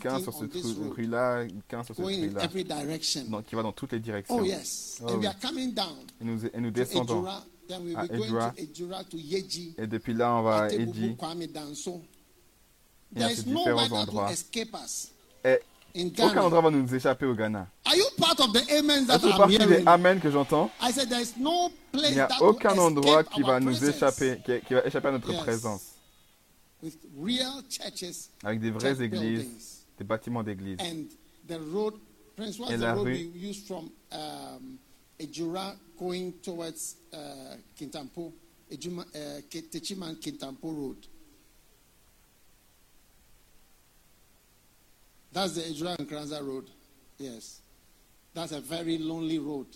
[0.00, 2.48] 15 sur cette rue-là, 15 sur cette rue-là,
[3.42, 4.38] qui va dans toutes les directions.
[4.38, 5.02] Oh, yes.
[5.04, 5.26] Oh, oui.
[6.20, 11.14] et, nous, et nous descendons à Edra, et depuis là on va à Edi,
[13.14, 14.30] et à ces différents endroits.
[15.44, 15.58] Et
[16.18, 17.68] aucun endroit va nous échapper au Ghana.
[17.86, 20.70] Est-ce partie des Amen que j'entends?
[21.94, 25.92] Il n'y a aucun endroit qui va nous échapper, qui, va échapper à notre présence.
[28.44, 30.78] Avec des vraies églises, des bâtiments d'église.
[32.68, 33.30] Et la rue
[34.12, 34.78] um,
[35.98, 38.32] going towards uh, Kintampo,
[38.70, 38.76] uh,
[40.20, 41.06] Kintampo Road?
[45.36, 46.70] That's the Ejura and Kranza road.
[47.18, 47.60] Yes.
[48.32, 49.66] That's a very lonely road.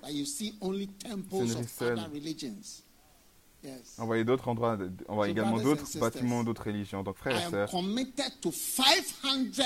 [0.00, 2.82] But you see only temples of other religions.
[3.60, 3.96] Yes.
[3.98, 4.78] On voit d'autres endroits,
[5.08, 7.02] on voit so également d'autres bâtiments d'autres religions.
[7.02, 7.68] Donc frères et sœurs,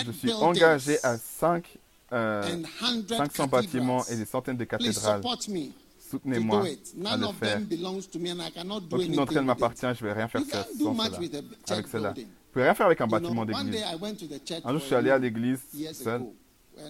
[0.06, 1.66] je suis engagé à 5,
[2.12, 2.62] euh,
[3.08, 5.22] 500 bâtiments et des centaines de cathédrales.
[6.10, 6.64] Soutenez-moi
[7.04, 7.60] à le faire.
[8.90, 11.18] Aucune d'entre elles m'appartient, je ne vais rien faire sans cela,
[11.68, 12.14] avec cela.
[12.52, 13.82] Ne pouvez rien faire avec un bâtiment d'église.
[14.62, 15.60] Un jour, je suis allé à l'église
[15.94, 16.22] seul.
[16.78, 16.82] Et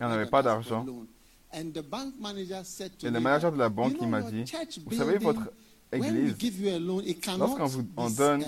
[0.00, 0.84] on n'avait pas d'argent.
[1.52, 4.42] Et le manager de la banque, m'a dit,
[4.84, 5.42] vous savez, votre
[5.92, 6.34] église,
[7.38, 8.44] lorsqu'on vous on donne,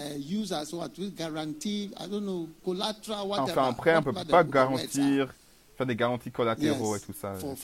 [3.38, 5.32] on fait un prêt, on ne peut pas garantir,
[5.76, 7.54] faire des garanties collatéraux et tout ça, pour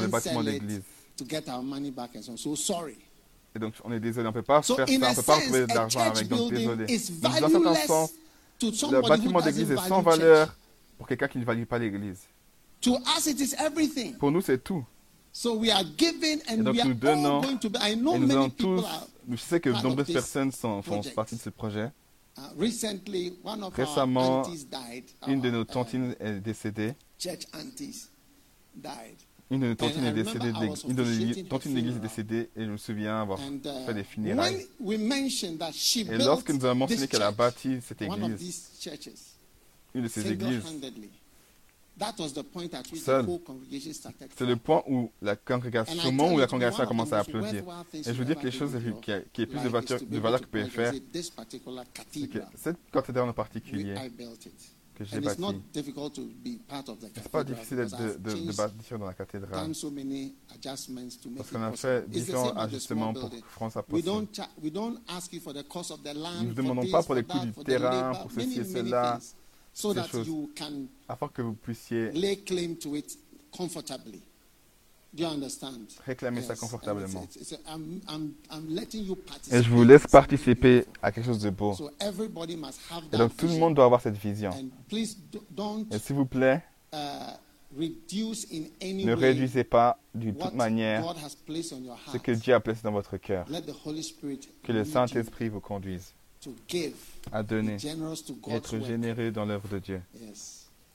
[0.00, 0.82] le bâtiment d'église.
[3.54, 5.36] Et donc, on est désolé, on ne peut pas faire ça, on ne peut pas
[5.36, 6.86] retrouver de l'argent avec, donc désolé.
[7.20, 8.12] dans un certain sens,
[8.62, 10.54] le bâtiment d'église est sans valeur
[10.96, 12.20] pour quelqu'un qui ne valide pas l'église.
[14.18, 14.84] Pour nous, c'est tout.
[15.32, 18.14] So we are giving and et donc we nous donnons, going to be, I know
[18.14, 18.84] et nous many tous,
[19.30, 21.90] je sais que de nombreuses personnes sont, font partie de ce projet.
[22.36, 26.94] Uh, recently, one of Récemment, our died, une de nos uh, tantines est décédée.
[27.18, 28.08] Church aunties
[28.74, 29.16] died.
[29.50, 30.52] Une de nos tantines est décédée,
[30.86, 34.66] une de d'église est décédée et je me souviens avoir uh, fait des funérailles.
[34.80, 38.70] et lorsque nous avons mentionné qu'elle a bâti cette église,
[39.94, 40.62] une de ces églises.
[44.36, 47.64] C'est le point où la congrégation, moment où la congrégation a commencé à applaudir.
[47.94, 50.40] Et je veux dire quelque chose qui, a, qui est plus de valeur, de valeur
[50.40, 50.92] que vous pouvez faire.
[52.12, 53.94] C'est que cette cathédrale en particulier
[54.98, 59.70] que j'ai bâtie, c'est pas difficile de, de, de, bâtir dans la cathédrale.
[61.36, 64.10] Parce qu'on a fait différents ajustements pour que France possible.
[64.10, 64.22] Nous
[66.48, 69.20] ne demandons pas pour les coûts du terrain, pour ceci et cela
[69.72, 72.10] so that choses, you can afin que vous puissiez
[75.12, 75.86] Do you understand?
[76.06, 76.48] réclamer yes.
[76.48, 77.22] ça confortablement.
[77.24, 79.16] It's, it's, I'm, I'm, I'm letting you
[79.50, 81.74] Et je vous laisse participer à quelque chose de beau.
[81.74, 84.50] So everybody must have that Et donc tout le monde doit avoir cette vision.
[84.50, 85.16] And please
[85.50, 86.96] don't, Et s'il vous plaît, uh,
[87.76, 91.14] reduce in any ne réduisez pas d'une toute manière
[92.12, 93.46] ce que Dieu a placé dans votre cœur.
[94.62, 96.12] Que le Saint-Esprit vous conduise
[97.32, 97.76] à donner
[98.48, 100.02] être généreux dans l'œuvre de Dieu.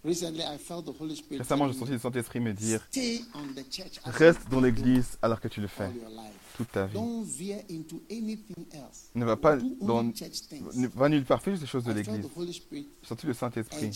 [0.06, 2.86] Récemment, je senti le Saint-Esprit me dire
[4.04, 5.90] Reste dans l'Église alors que tu le fais
[6.58, 6.98] toute ta vie.
[9.16, 12.28] Ne va pas dans, ne va nulle part, fais juste les choses de l'Église.
[12.72, 13.92] J'ai senti le Saint-Esprit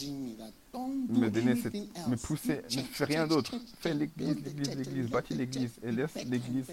[0.73, 3.55] me donner cette, me pousser, ne fais rien d'autre.
[3.79, 6.65] Fais l'Église, l'Église, l'Église, bâtis l'Église et laisse l'Église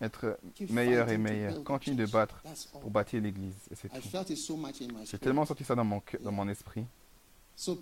[0.00, 0.38] être
[0.70, 1.62] meilleur et meilleur.
[1.64, 2.42] Continue de battre
[2.80, 3.54] pour bâtir l'Église.
[3.70, 4.08] Et c'est tout.
[5.04, 6.84] J'ai tellement senti ça dans mon, dans mon esprit.
[7.66, 7.78] Donc,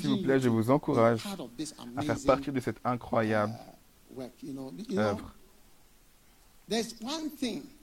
[0.00, 1.24] s'il vous plaît, je vous encourage
[1.96, 3.52] à faire partie de cette incroyable
[4.16, 5.34] uh, œuvre.
[6.70, 6.82] Il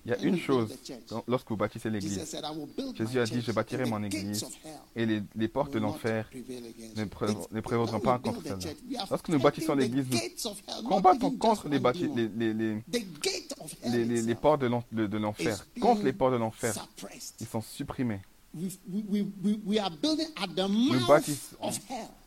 [0.05, 0.75] y a une chose
[1.27, 2.37] lorsque vous bâtissez l'église.
[2.95, 4.45] Jésus a dit, je bâtirai mon église
[4.95, 8.57] et les, les portes de l'enfer ne, prévaudront pas contre cela.
[9.09, 10.07] Lorsque nous bâtissons l'église,
[10.81, 12.81] nous combattons contre les, les, les,
[13.83, 15.67] les, les portes de l'enfer.
[15.79, 16.73] Contre les portes de l'enfer.
[17.39, 18.21] Ils sont supprimés.
[18.53, 18.69] Nous
[21.07, 21.55] bâtissons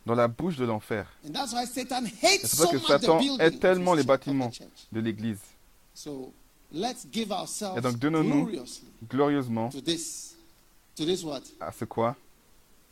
[0.05, 1.07] dans la bouche de l'enfer.
[1.23, 4.51] C'est pour ça que Satan hait tellement les bâtiments
[4.91, 5.39] de l'église.
[6.03, 8.49] Et donc donnons-nous
[9.07, 9.69] glorieusement
[11.59, 12.15] à ce quoi?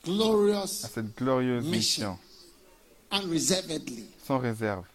[0.05, 2.17] À cette glorieuse mission.
[4.25, 4.85] Sans réserve.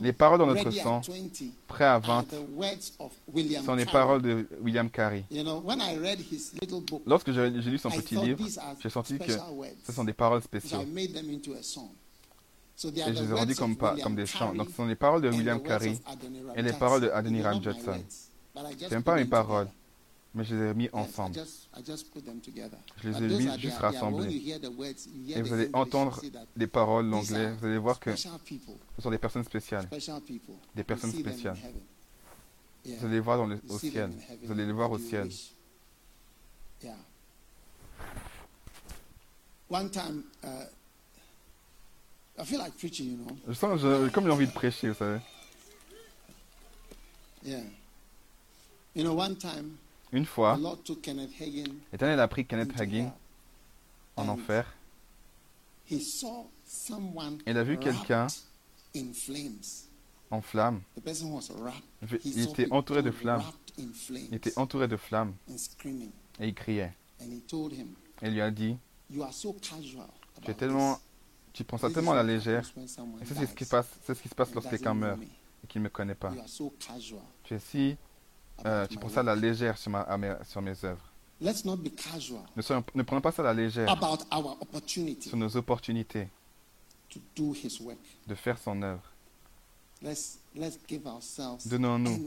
[0.00, 1.02] Les paroles dans notre sang,
[1.66, 2.24] prêt à 20,
[3.64, 5.24] sont les paroles de William Carey.
[7.06, 8.46] Lorsque j'ai lu son petit livre,
[8.80, 9.32] j'ai senti que
[9.84, 10.86] ce sont des paroles spéciales.
[10.96, 11.08] Et
[12.78, 14.54] je les ai rendus comme, comme des chants.
[14.54, 15.98] Donc, ce sont les paroles de William Carey
[16.54, 18.02] et les paroles de Adoniram Judson.
[18.80, 19.68] Ce n'aiment pas mes paroles,
[20.36, 21.34] mais je les ai mis ensemble.
[23.02, 24.58] Je les ai mis juste rassemblés.
[25.30, 26.20] Et vous allez entendre
[26.54, 27.54] les paroles l'anglais.
[27.54, 28.28] Vous allez voir que ce
[28.98, 29.88] sont des personnes spéciales.
[30.74, 31.56] Des personnes spéciales.
[32.84, 34.12] Vous allez les voir dans le, au ciel.
[34.42, 35.30] Vous allez les voir au ciel.
[39.68, 40.22] One time,
[42.38, 43.36] I feel like preaching, you know.
[43.48, 45.18] Je sens je, comme j'ai envie de prêcher, vous savez.
[47.42, 47.62] Yeah.
[48.94, 49.78] You know, one time,
[50.16, 50.58] Une fois,
[51.92, 53.12] l'Éternel a pris Kenneth Hagin
[54.16, 54.64] en enfer.
[55.90, 58.26] Il a vu quelqu'un
[60.30, 60.80] en flammes.
[62.24, 63.42] Il était entouré de flammes.
[63.76, 65.34] Il était entouré de flammes.
[66.40, 66.94] Et il criait.
[67.20, 67.26] Et
[68.22, 68.74] il lui a dit
[69.10, 70.98] Tu es tellement,
[71.52, 72.64] tu prends ça tellement à la légère.
[73.20, 75.20] Et c'est ce qui se passe, c'est ce qui se passe lorsque quelqu'un meurt
[75.62, 76.32] et qu'il ne me connaît pas.
[77.44, 77.98] Tu es si,
[78.64, 81.12] euh, tu prends ça à la légère sur, ma, mes, sur mes œuvres.
[82.56, 83.86] Ne, soyons, ne prenons pas ça à la légère
[85.20, 86.28] sur nos opportunités
[88.26, 89.02] de faire son œuvre.
[91.66, 92.26] Donnons-nous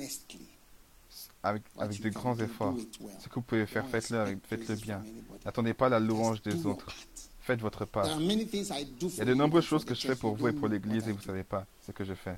[1.42, 2.76] avec, avec de grands efforts.
[3.20, 5.04] Ce que vous pouvez faire, faites-le faites-le bien.
[5.46, 6.86] N'attendez pas la louange des autres.
[7.42, 8.06] Faites votre part.
[8.20, 8.28] Il
[9.18, 11.18] y a de nombreuses choses que je fais pour vous et pour l'Église et vous
[11.20, 12.38] ne savez pas ce que je fais.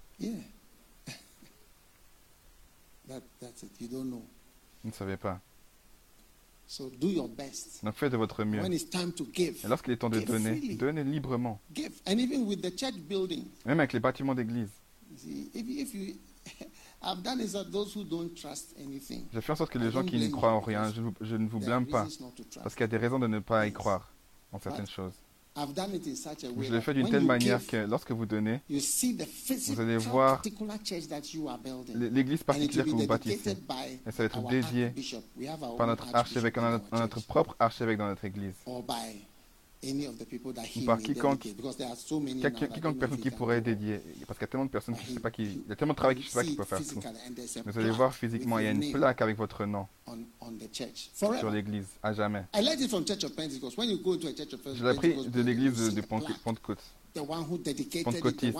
[4.84, 5.39] Vous ne savez pas.
[7.84, 8.63] Donc faites de votre mieux.
[8.63, 11.60] Et lorsqu'il est temps de donner, donnez librement.
[13.65, 14.69] Même avec les bâtiments d'église.
[19.34, 21.60] J'ai fait en sorte que les gens qui n'y croient en rien, je, ne vous
[21.60, 22.08] blâme pas,
[22.63, 24.10] parce qu'il y a des raisons de ne pas y croire
[24.52, 25.13] en certaines choses.
[25.56, 30.42] Je l'ai fait d'une telle manière que lorsque vous donnez, vous allez voir
[31.94, 33.52] l'église particulière que vous bâtissez.
[33.52, 34.94] Et ça va être dédié
[35.78, 36.58] par notre archevêque,
[36.92, 38.56] notre propre archevêque dans notre église
[39.84, 44.00] ou par quiconque, quiconque personne qui pourrait dédier.
[44.28, 45.94] Parce qu'il y a tellement de personnes qui ne pas qui, il y a tellement
[45.94, 47.02] de travail qui ne pas qui peut faire tout.
[47.65, 49.88] Vous allez voir physiquement, il y a une plaque avec votre nom
[51.17, 52.44] sur l'église, à jamais.
[52.54, 52.60] Je
[54.84, 56.80] l'ai appris de l'église de Pentecôte.
[58.04, 58.58] Pentecôtiste.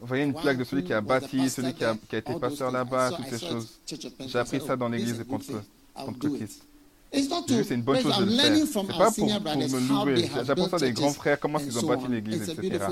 [0.00, 2.34] Vous voyez une plaque de celui qui a bâti, celui qui a, qui a été
[2.34, 3.78] pasteur là-bas, toutes ces choses.
[4.26, 6.64] J'ai appris ça dans l'église de Pentecôtiste
[7.12, 8.56] c'est une bonne chose de le faire.
[8.66, 10.30] C'est pas pour, pour me louer.
[10.44, 12.84] J'apprends ça des grands frères, comment ils ont bâti l'église, etc.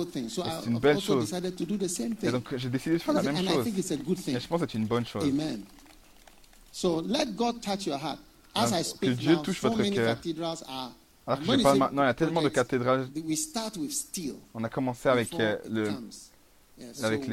[0.63, 1.33] C'est une belle chose.
[2.23, 3.67] Et donc, j'ai décidé de faire la même chose.
[4.27, 5.25] Et je pense que c'est une bonne chose.
[9.01, 10.17] que Dieu touche votre cœur.
[11.27, 13.09] Alors que je parle maintenant, il y a tellement de cathédrales.
[14.55, 15.91] On a commencé avec euh, le,
[17.03, 17.29] avec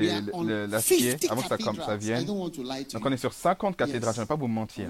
[0.69, 2.26] l'acier, avant que ça, comme ça vienne.
[2.26, 4.89] Donc on est sur 50 cathédrales, je ne vais pas vous mentir.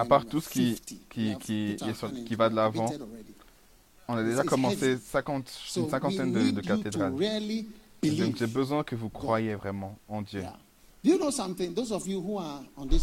[0.00, 0.74] À part tout ce qui,
[1.08, 1.76] qui, qui,
[2.24, 2.86] qui va de l'avant,
[4.08, 7.12] on a déjà commencé 50, une cinquantaine de, de cathédrales.
[8.18, 10.42] Donc j'ai besoin que vous croyiez vraiment en Dieu.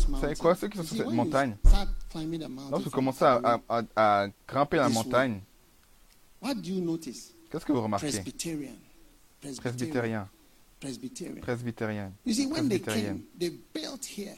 [0.08, 1.58] Vous savez quoi, ceux qui sont sur cette montagne,
[2.72, 5.42] lorsque vous commencez à, à, à grimper la montagne,
[7.52, 8.08] qu'est-ce que vous remarquez?
[9.62, 10.30] Presbytérien
[10.80, 12.12] presbytérienne.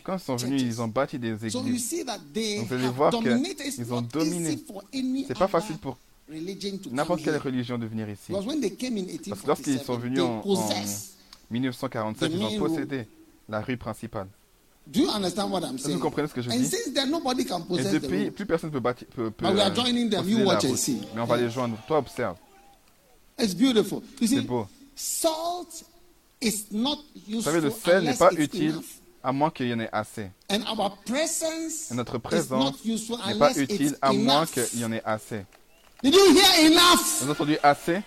[0.04, 1.54] Quand ils sont venus, ils ont bâti des églises.
[1.54, 1.66] Donc
[2.68, 4.58] vous allez voir qu'ils ont dominé.
[5.28, 5.98] C'est pas facile pour
[6.92, 8.32] n'importe quelle religion de venir ici.
[8.32, 10.42] Parce que lorsqu'ils sont venus en,
[11.52, 13.08] 1947, ils ont possédé
[13.50, 14.28] la rue principale.
[14.88, 16.56] Vous comprenez ce que je dis?
[16.58, 19.46] Et depuis, plus personne ne peut, bâtir, peut, peut.
[19.46, 21.78] Mais on va les joindre.
[21.88, 22.36] Toi, observe.
[23.38, 24.68] C'est beau.
[26.42, 28.80] Vous savez, le sel n'est pas utile
[29.24, 30.32] à moins qu'il y en ait assez.
[30.50, 30.58] Et
[31.94, 32.72] notre présence
[33.28, 35.46] n'est pas utile à moins qu'il y en ait assez.
[36.04, 38.02] Vous avez entendu assez?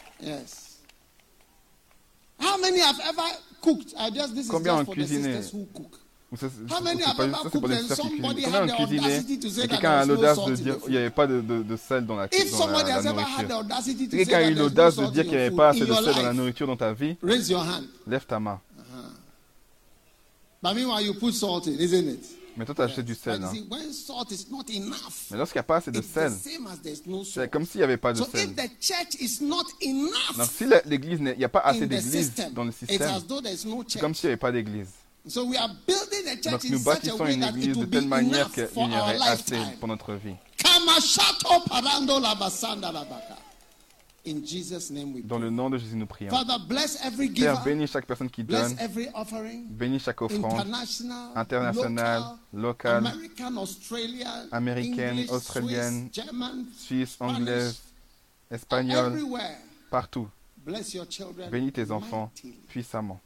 [4.51, 5.40] Combien ont cuisiné?
[6.38, 8.03] C'est pas juste c'est.
[8.23, 9.16] Combien ont cuisiné
[9.64, 12.16] et quelqu'un a l'audace de dire qu'il n'y avait pas de, de, de sel dans
[12.16, 15.51] la, dans la, la nourriture Si quelqu'un a eu l'audace de dire qu'il n'y avait
[15.57, 17.16] pas assez de sel dans la nourriture dans ta vie,
[18.07, 18.61] lève ta main.
[22.57, 23.42] Mais toi, tu as acheté du sel.
[23.42, 23.53] Hein.
[25.31, 26.33] Mais lorsqu'il n'y a pas assez de sel,
[27.25, 28.55] c'est comme s'il n'y avait pas de sel.
[30.37, 33.11] Donc si l'église, il n'y a pas assez d'église dans le système,
[33.88, 34.88] c'est comme s'il n'y avait pas d'église.
[35.24, 40.34] Donc nous bâtissons une église de telle manière qu'il y aurait assez pour notre vie.
[45.24, 46.30] Dans le nom de Jésus, nous prions.
[46.30, 48.74] Père, bénis chaque personne qui donne.
[49.68, 50.66] Bénis chaque offrande
[51.34, 52.22] internationale,
[52.53, 53.12] locale,
[54.51, 56.09] américaine, australienne,
[56.76, 57.80] suisse, anglaise,
[58.51, 59.20] espagnole,
[59.90, 60.28] partout.
[61.51, 62.30] Bénis tes enfants
[62.68, 63.20] puissamment.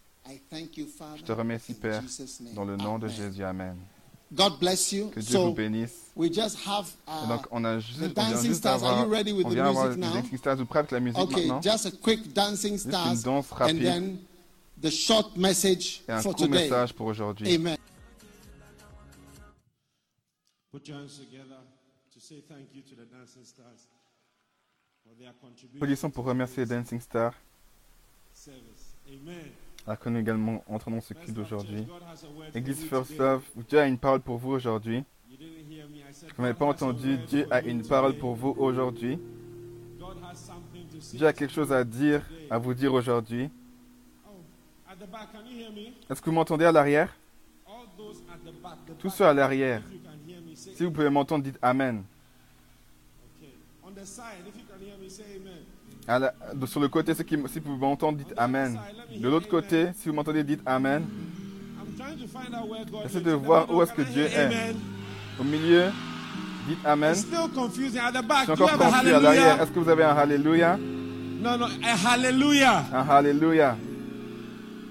[1.16, 2.02] Je te remercie, Père,
[2.54, 3.42] dans le nom de Jésus.
[3.42, 3.76] Amen.
[4.30, 6.12] Que Dieu vous bénisse.
[6.20, 10.56] Et donc, on a juste, on vient juste d'avoir, on vient avoir des dancing stars.
[10.56, 11.62] Vous prêts avec la musique okay, maintenant?
[11.62, 13.76] Just a quick dancing stars, juste une danse rapide.
[13.76, 14.18] And then
[14.82, 16.68] the short message et un for court today.
[16.68, 17.54] message pour aujourd'hui.
[17.54, 17.78] Amen.
[20.70, 21.60] Put your hands together
[22.12, 23.88] to say thank you to the dancing stars
[25.02, 25.78] for their contribution.
[25.78, 27.32] Applaudissons pour remercier les dancing stars.
[28.34, 28.94] Service.
[29.08, 29.50] Amen.
[30.06, 31.86] Nous également entrons dans ce culte d'aujourd'hui.
[32.54, 35.02] Église First Love, Dieu a une parole pour vous aujourd'hui.
[36.36, 39.18] Vous n'avez pas entendu, Dieu a une parole pour vous aujourd'hui.
[41.14, 43.48] Dieu a quelque chose à dire, à vous dire aujourd'hui.
[46.10, 47.16] Est-ce que vous m'entendez à l'arrière?
[48.98, 49.82] Tous ceux à l'arrière.
[50.54, 52.02] Si vous pouvez m'entendre, dites Amen.
[56.66, 58.78] Sur le côté, qui, si vous m'entendre, dites Amen.
[59.16, 61.04] De l'autre côté, si vous m'entendez, dites Amen.
[63.04, 64.74] Essayez de voir où est-ce que Dieu est.
[65.38, 65.86] Au milieu,
[66.66, 67.14] dites Amen.
[67.14, 69.62] Je suis encore confus à l'arrière.
[69.62, 70.76] Est-ce que vous avez un Hallelujah?
[71.40, 72.84] Non, non, un Hallelujah.
[72.92, 73.76] Un Hallelujah.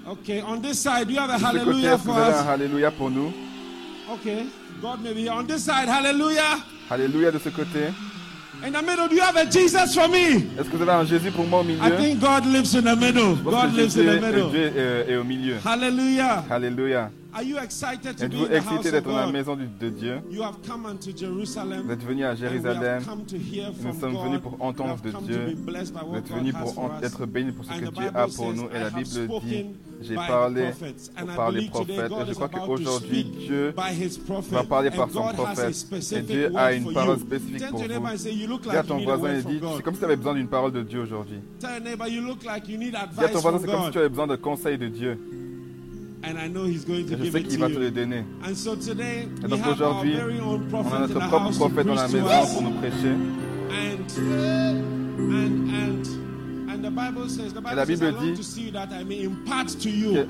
[0.08, 2.34] Okay, on this side, do you have a hallelujah for us?
[2.36, 3.30] un hallelujah pour nous?
[4.10, 4.46] Okay,
[4.80, 6.64] God may be on this side, hallelujah.
[6.88, 7.92] Hallelujah de ce côté.
[8.66, 10.44] In the middle, do you have a Jesus for me?
[10.58, 11.80] Est-ce que vous avez un Jésus pour moi au milieu?
[11.80, 13.36] I think God lives in the middle.
[13.36, 14.50] God lives in the middle.
[14.50, 15.56] Dieu est, est au milieu.
[15.64, 16.44] Hallelujah.
[16.50, 17.10] Hallelujah.
[17.40, 20.20] Êtes-vous excité d'être dans la maison de Dieu?
[20.28, 20.42] Vous
[21.92, 23.02] êtes venu à Jérusalem.
[23.84, 25.56] Nous sommes venus pour entendre de Dieu.
[25.64, 28.68] Vous êtes venus pour être bénis pour ce que Dieu a pour nous.
[28.74, 29.66] Et la Bible dit,
[30.00, 30.70] j'ai parlé
[31.36, 32.12] par les prophètes.
[32.12, 33.74] Et je crois qu'aujourd'hui, Dieu
[34.50, 35.86] va parler par son prophète.
[36.12, 37.88] Et Dieu a une parole spécifique pour vous.
[37.88, 40.82] Dis à ton voisin et dis, c'est comme si tu avais besoin d'une parole de
[40.82, 41.40] Dieu aujourd'hui.
[41.60, 41.80] Dis à
[43.28, 45.18] ton voisin, c'est comme si tu avais besoin de conseils de Dieu.
[46.20, 48.24] Je sais qu'il va te le donner.
[48.44, 50.16] Et donc aujourd'hui,
[50.72, 53.14] on a notre propre prophète dans la maison pour nous prêcher.
[56.68, 58.42] Et la Bible dit que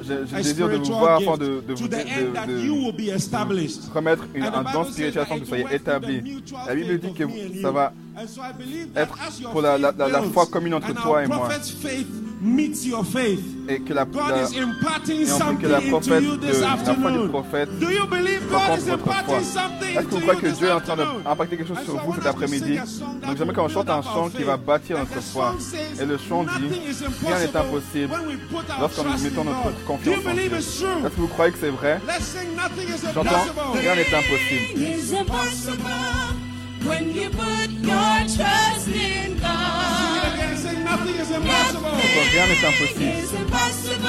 [0.02, 4.84] je, désire de vous voir afin de, de, vous, de, de remettre une, un don
[4.84, 6.22] spirituel afin que vous soyez établis.
[6.66, 7.24] La Bible dit que
[7.60, 7.92] ça va
[8.96, 9.16] être
[9.50, 11.48] pour la, la, la, la foi commune entre toi et moi
[12.40, 14.48] et que la, la,
[15.50, 17.68] et que la prophète de, du prophète
[18.50, 19.38] rencontre votre foi?
[19.38, 22.26] Est-ce que vous croyez que Dieu est en train d'impacter quelque chose sur vous cet
[22.26, 22.78] après-midi?
[22.78, 25.56] Donc j'aimerais qu'on chante un chant qui va bâtir notre foi.
[26.00, 26.50] Et le chant dit,
[27.26, 28.14] rien n'est impossible
[28.80, 30.42] lorsqu'on nous mettons notre confiance en Dieu.
[30.54, 30.82] Est-ce
[31.14, 32.00] que vous croyez que c'est vrai?
[33.14, 34.78] J'entends, rien n'est impossible.
[36.86, 40.07] When you put your trust in God.
[40.90, 41.90] Nothing is impossible.
[42.32, 42.64] Rien n'est
[43.34, 44.08] impossible.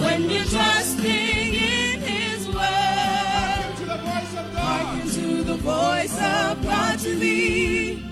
[0.00, 3.74] When you're trusting in His word.
[4.54, 8.04] Hearken to the voice of God to me.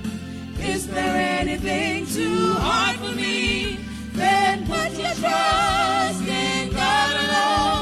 [0.59, 3.79] Is there anything too hard for me?
[4.15, 7.80] Then put your trust in God alone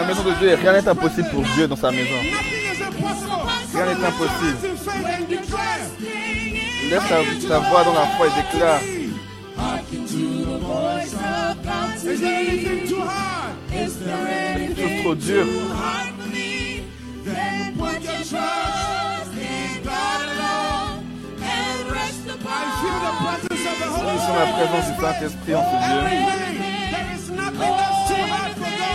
[0.00, 2.16] la maison de Dieu, rien n'est impossible pour Dieu dans sa maison.
[3.74, 4.56] Rien n'est impossible.
[6.90, 8.80] Lève ta, ta, voix dans la foi et déclare.
[14.56, 15.46] Quelque chose trop dur.
[24.02, 26.59] Nous sommes la présence du Saint-Esprit en ce Dieu.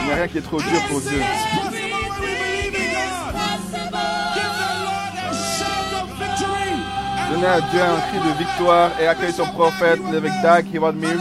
[0.05, 1.19] Il n'y a rien qui est trop dur pour Dieu.
[7.31, 11.19] Donnez à Dieu un cri de victoire et accueille ton prophète, l'évêque Dag Heward Mills.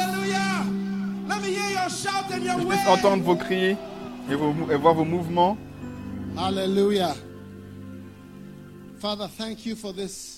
[2.29, 3.75] Que je puisse entendre vos cris
[4.31, 5.57] et, vos, et voir vos mouvements.
[6.37, 7.15] Alléluia.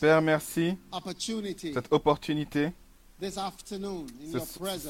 [0.00, 0.78] Père, merci
[1.74, 2.72] cette opportunité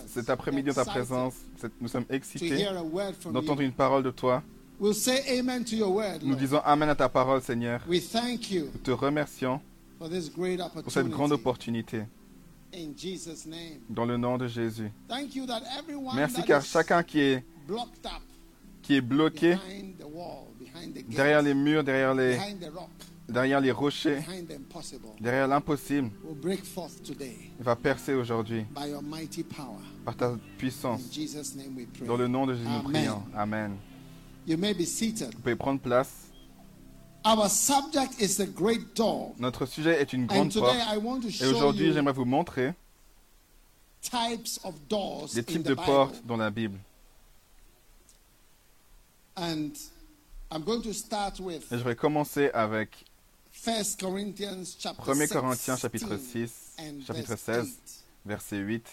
[0.08, 1.34] cet après-midi, en ta présence,
[1.80, 2.66] nous sommes excités
[3.24, 4.42] d'entendre une parole de toi.
[4.80, 4.92] Nous
[6.34, 7.82] disons Amen à ta parole, Seigneur.
[7.88, 9.60] Nous te remercions
[9.98, 12.02] pour cette grande opportunité.
[13.88, 14.90] Dans le nom de Jésus.
[16.14, 17.44] Merci car chacun qui est,
[18.82, 19.56] qui est bloqué
[21.08, 22.38] derrière les murs, derrière les,
[23.28, 24.20] derrière les rochers,
[25.20, 26.10] derrière l'impossible,
[26.44, 28.64] il va percer aujourd'hui
[30.04, 31.02] par ta puissance.
[32.06, 33.22] Dans le nom de Jésus, nous prions.
[33.34, 33.76] Amen.
[34.46, 34.56] Vous
[35.42, 36.26] pouvez prendre place.
[39.38, 40.76] Notre sujet est une grande porte.
[41.40, 42.72] Et aujourd'hui, j'aimerais vous montrer
[45.34, 46.78] les types de portes dans la Bible.
[49.38, 49.72] Et
[51.72, 53.04] je vais commencer avec
[55.06, 56.76] 1 Corinthiens chapitre 6,
[57.06, 57.78] chapitre 16,
[58.24, 58.86] verset 8.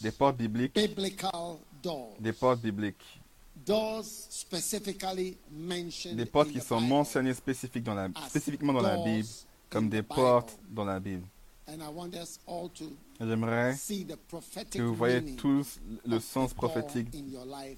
[0.00, 0.74] Des portes bibliques.
[0.74, 3.20] Des portes bibliques.
[6.14, 9.28] Des portes qui sont mentionnées spécifiquement dans la, spécifiquement dans la Bible,
[9.70, 11.24] comme des portes dans la Bible.
[13.20, 13.74] J'aimerais
[14.70, 17.10] que vous voyez tous le sens prophétique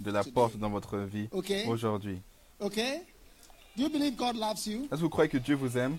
[0.00, 1.28] de la porte dans votre vie
[1.66, 2.20] aujourd'hui.
[3.78, 5.98] Est-ce que vous croyez que Dieu vous aime?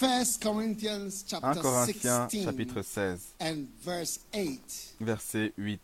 [0.00, 3.34] 1 Corinthiens chapitre 16
[5.00, 5.80] verset 8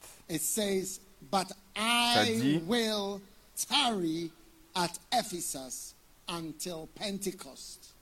[1.33, 3.21] But I will
[3.69, 4.31] tarry
[4.75, 5.95] at Ephesus
[6.29, 7.95] until Pentecost.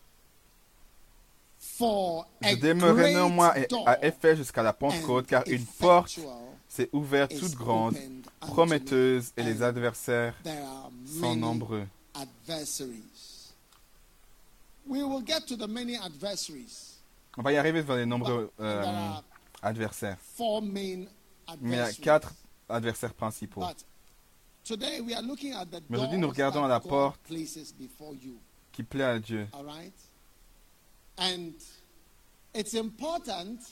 [1.79, 3.55] Je demeurerai néanmoins
[3.87, 6.19] à Éphèse jusqu'à la Pentecôte, car une porte
[6.69, 7.97] s'est ouverte toute grande,
[8.41, 10.35] prometteuse, et les adversaires
[11.21, 11.87] sont nombreux.
[17.37, 19.11] On va y arriver vers les nombreux euh,
[19.63, 20.19] adversaires.
[20.41, 21.07] Mais
[21.63, 22.33] il y a quatre
[22.69, 23.63] adversaires principaux.
[25.89, 27.21] Mais aujourd'hui, nous regardons à la porte
[28.73, 29.47] qui plaît à Dieu.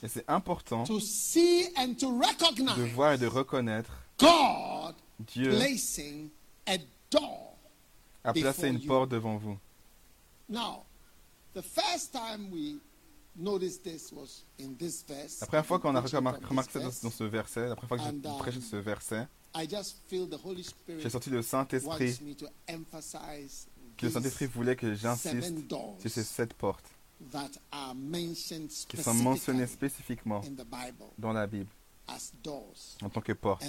[0.02, 3.92] Et c'est important de voir et de reconnaître
[5.20, 5.52] Dieu
[6.66, 6.78] a
[8.22, 9.58] placé une porte devant vous.
[15.40, 18.28] La première fois qu'on a remarqué ça dans ce verset, la première fois que j'ai
[18.28, 19.28] um, prêché ce verset,
[20.98, 22.18] j'ai senti le Saint-Esprit,
[23.96, 25.54] que le Saint-Esprit voulait que j'insiste
[25.98, 26.90] sur ces sept portes
[28.88, 30.42] qui sont mentionnées spécifiquement
[31.18, 31.70] dans la Bible
[33.02, 33.64] en tant que porte.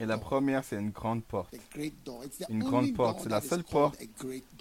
[0.00, 1.54] Et la première, c'est une grande porte.
[2.48, 3.98] Une grande porte, c'est la seule porte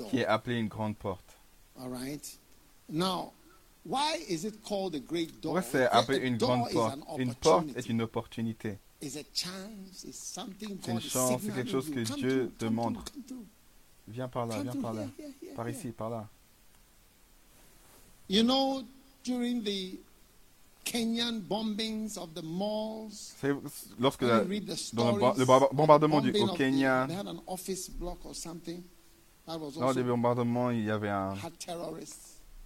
[0.10, 1.38] qui est appelée une grande porte.
[5.42, 7.00] Pourquoi c'est appelé une grande porte?
[7.18, 8.78] Une porte est une opportunité.
[9.02, 12.98] C'est une chance, c'est quelque chose que Dieu demande.
[14.08, 15.06] Viens par là, viens par là.
[15.56, 16.28] Par ici, par là.
[18.30, 18.84] You know,
[19.24, 20.00] during the
[20.92, 23.34] Kenyan bombings of the malls,
[23.98, 24.42] lorsque la,
[24.94, 27.08] dans le, le bombardement du, au Kenya,
[29.80, 31.34] lors des bombardements, il y avait un,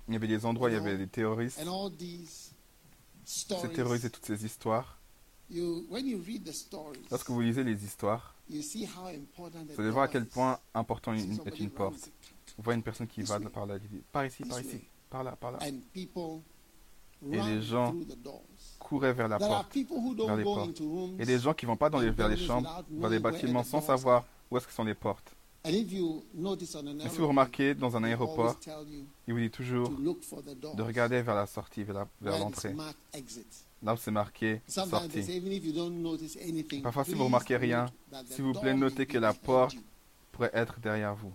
[0.07, 1.59] il y avait des endroits, il y avait des terroristes.
[3.25, 4.97] Ces terroristes et toutes ces histoires.
[7.11, 8.61] Lorsque vous lisez les histoires, vous
[9.77, 12.09] allez voir à quel point important est une porte.
[12.57, 13.75] Vous voyez une personne qui va par là,
[14.11, 15.59] par ici, par ici, par là, par là.
[17.31, 17.93] Et les gens
[18.79, 20.81] couraient vers la porte, vers les portes.
[21.19, 23.63] Et des gens qui ne vont pas dans les, vers les chambres, vers les bâtiments
[23.63, 25.31] sans savoir où est-ce que sont les portes.
[25.67, 28.55] Et si vous remarquez, dans un aéroport,
[29.27, 32.75] il vous dit toujours de regarder vers la sortie, vers l'entrée.
[33.83, 35.41] Là où c'est marqué sortie.
[36.81, 37.87] Parfois, si vous ne remarquez rien,
[38.29, 39.75] s'il vous plaît, notez que la porte
[40.31, 41.33] pourrait être derrière vous.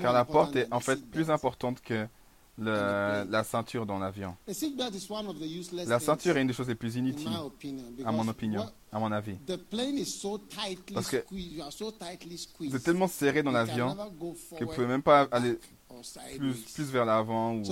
[0.00, 2.06] Car la porte est en fait plus importante que
[2.60, 4.36] la ceinture dans l'avion.
[5.86, 7.28] La ceinture est une des choses les plus inutiles,
[8.04, 9.36] à mon opinion, à mon avis.
[10.94, 11.24] Parce que
[12.60, 13.94] vous êtes tellement serré dans l'avion
[14.58, 15.58] que vous ne pouvez même pas aller
[16.36, 17.62] plus, plus vers l'avant ou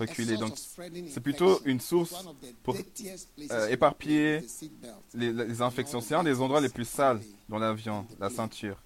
[0.00, 0.36] reculer.
[0.36, 2.14] Donc, c'est plutôt une source
[2.62, 2.76] pour
[3.50, 4.40] euh, éparpiller
[5.14, 6.00] les, les infections.
[6.00, 8.82] C'est un des endroits les plus sales dans l'avion, la ceinture.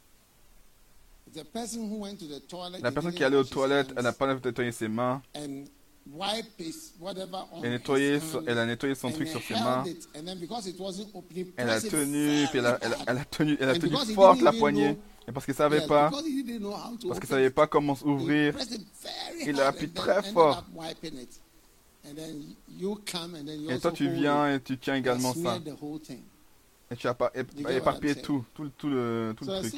[2.82, 5.22] La personne qui allée aux toilettes, elle n'a pas nettoyé ses mains.
[5.34, 5.64] Elle,
[7.62, 9.84] nettoyé, elle a nettoyé son truc sur ses mains.
[11.56, 14.96] Elle a tenu, puis elle a, elle, a tenu, elle a tenu forte la poignée.
[15.28, 16.10] Et parce qu'il ne savait pas,
[17.08, 18.54] parce qu'il savait pas comment ouvrir,
[19.44, 20.64] il a appuyé très fort.
[23.68, 25.58] Et toi, tu viens et tu tiens également ça.
[26.90, 27.32] Et tu as pas
[27.68, 29.74] éparpillé tout, tout, tout, le, tout le truc.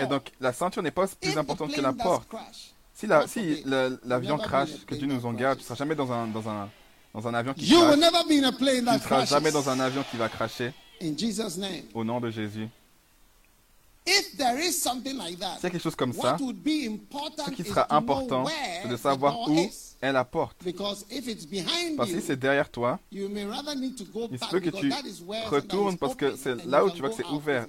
[0.00, 2.26] Et donc, la ceinture n'est pas plus importante que la porte.
[2.94, 3.62] Si l'avion si
[4.04, 6.70] l'avion crash, que Dieu nous en garde, tu ne seras jamais dans un, dans un,
[7.12, 7.98] dans un avion qui crash.
[7.98, 10.72] Tu ne seras jamais dans un avion qui va crasher.
[11.92, 12.68] Au nom de Jésus.
[14.06, 18.44] S'il y a quelque chose comme ça, ce qui sera important,
[18.82, 19.56] c'est de savoir où
[20.04, 20.58] est la porte.
[21.96, 24.92] Parce que si c'est derrière toi, il se peut que tu
[25.48, 27.66] retournes parce que c'est là où tu vois que c'est ouvert.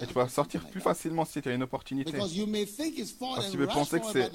[0.00, 2.12] Et tu vas sortir plus facilement si tu as une opportunité.
[2.12, 4.30] Parce que tu peux penser que c'est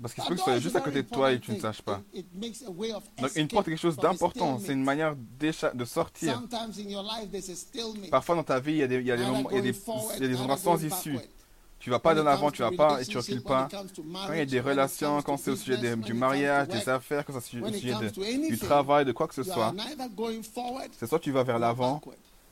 [0.00, 1.60] parce qu'il se peut que ce soit juste à côté de toi et tu ne
[1.60, 2.00] saches pas.
[2.14, 4.58] Donc une porte est quelque chose d'important.
[4.58, 6.42] C'est une manière de sortir.
[8.10, 9.60] Parfois dans ta vie, il y a des, il y a des, il y a
[9.60, 9.76] des,
[10.16, 11.18] il y a des endroits sans issue.
[11.82, 13.68] Tu vas pas de l'avant, tu vas pas et tu recules pas.
[13.68, 17.32] Quand il y a des relations, quand c'est au sujet du mariage, des affaires, quand
[17.40, 17.94] c'est au sujet
[18.48, 19.74] du travail, de quoi que ce soit,
[20.96, 22.00] c'est soit tu vas vers l'avant,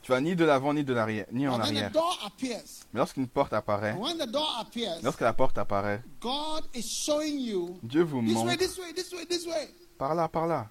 [0.01, 1.91] tu vas ni de l'avant ni de l'arrière, ni en arrière.
[2.91, 3.95] Mais lorsqu'une porte apparaît,
[5.01, 6.03] lorsque la porte apparaît,
[7.83, 8.51] Dieu vous montre
[9.97, 10.69] par là, par là.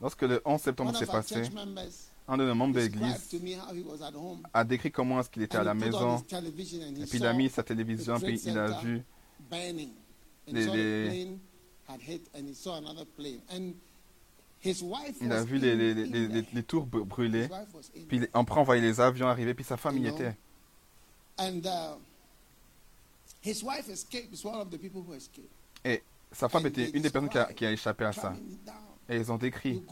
[0.00, 1.42] Lorsque le 11 septembre s'est passé,
[2.28, 3.30] un de nos membres de l'église
[4.52, 6.18] a décrit comment est-ce qu'il était à la maison.
[6.18, 9.04] Et puis il a mis sa télévision, puis il a vu
[10.48, 11.28] les,
[15.20, 17.48] il a vu les, les, les, tours brûler.
[18.08, 20.34] Puis en on voyait les avions arriver, puis sa femme y était.
[25.84, 26.02] Et
[26.32, 28.34] sa femme était une des personnes qui a, qui a échappé à ça.
[29.08, 29.82] Et ils ont décrit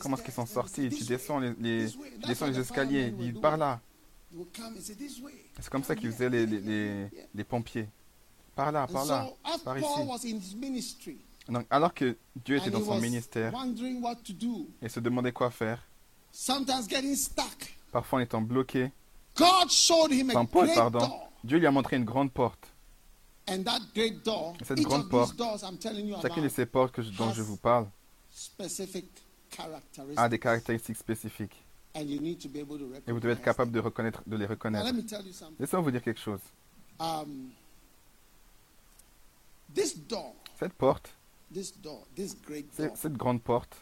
[0.00, 0.88] comment est-ce qu'ils sont sortis?
[0.88, 1.86] Tu descends les, les,
[2.26, 3.80] descends les escaliers, dis par là.
[5.60, 7.88] C'est comme ça qu'ils faisaient les, les, les, pompiers.
[8.54, 9.28] Par là, par là,
[9.64, 11.18] par ici.
[11.48, 13.52] Donc, alors que Dieu était dans son ministère
[14.82, 15.86] et se demandait quoi faire,
[17.92, 18.90] parfois en étant bloqué,
[19.36, 21.08] sans Paul, pardon,
[21.44, 22.72] Dieu lui a montré une grande porte.
[23.46, 25.40] cette grande porte,
[26.22, 27.86] chacune de ces portes que dont je vous parle,
[30.16, 31.64] a des caractéristiques spécifiques.
[31.94, 32.04] Et
[33.12, 34.92] vous devez être capable de, reconnaître, de les reconnaître.
[35.58, 36.40] Laissez-moi vous dire quelque chose.
[36.98, 37.50] Um,
[40.58, 41.14] cette porte,
[41.52, 43.76] cette grande porte,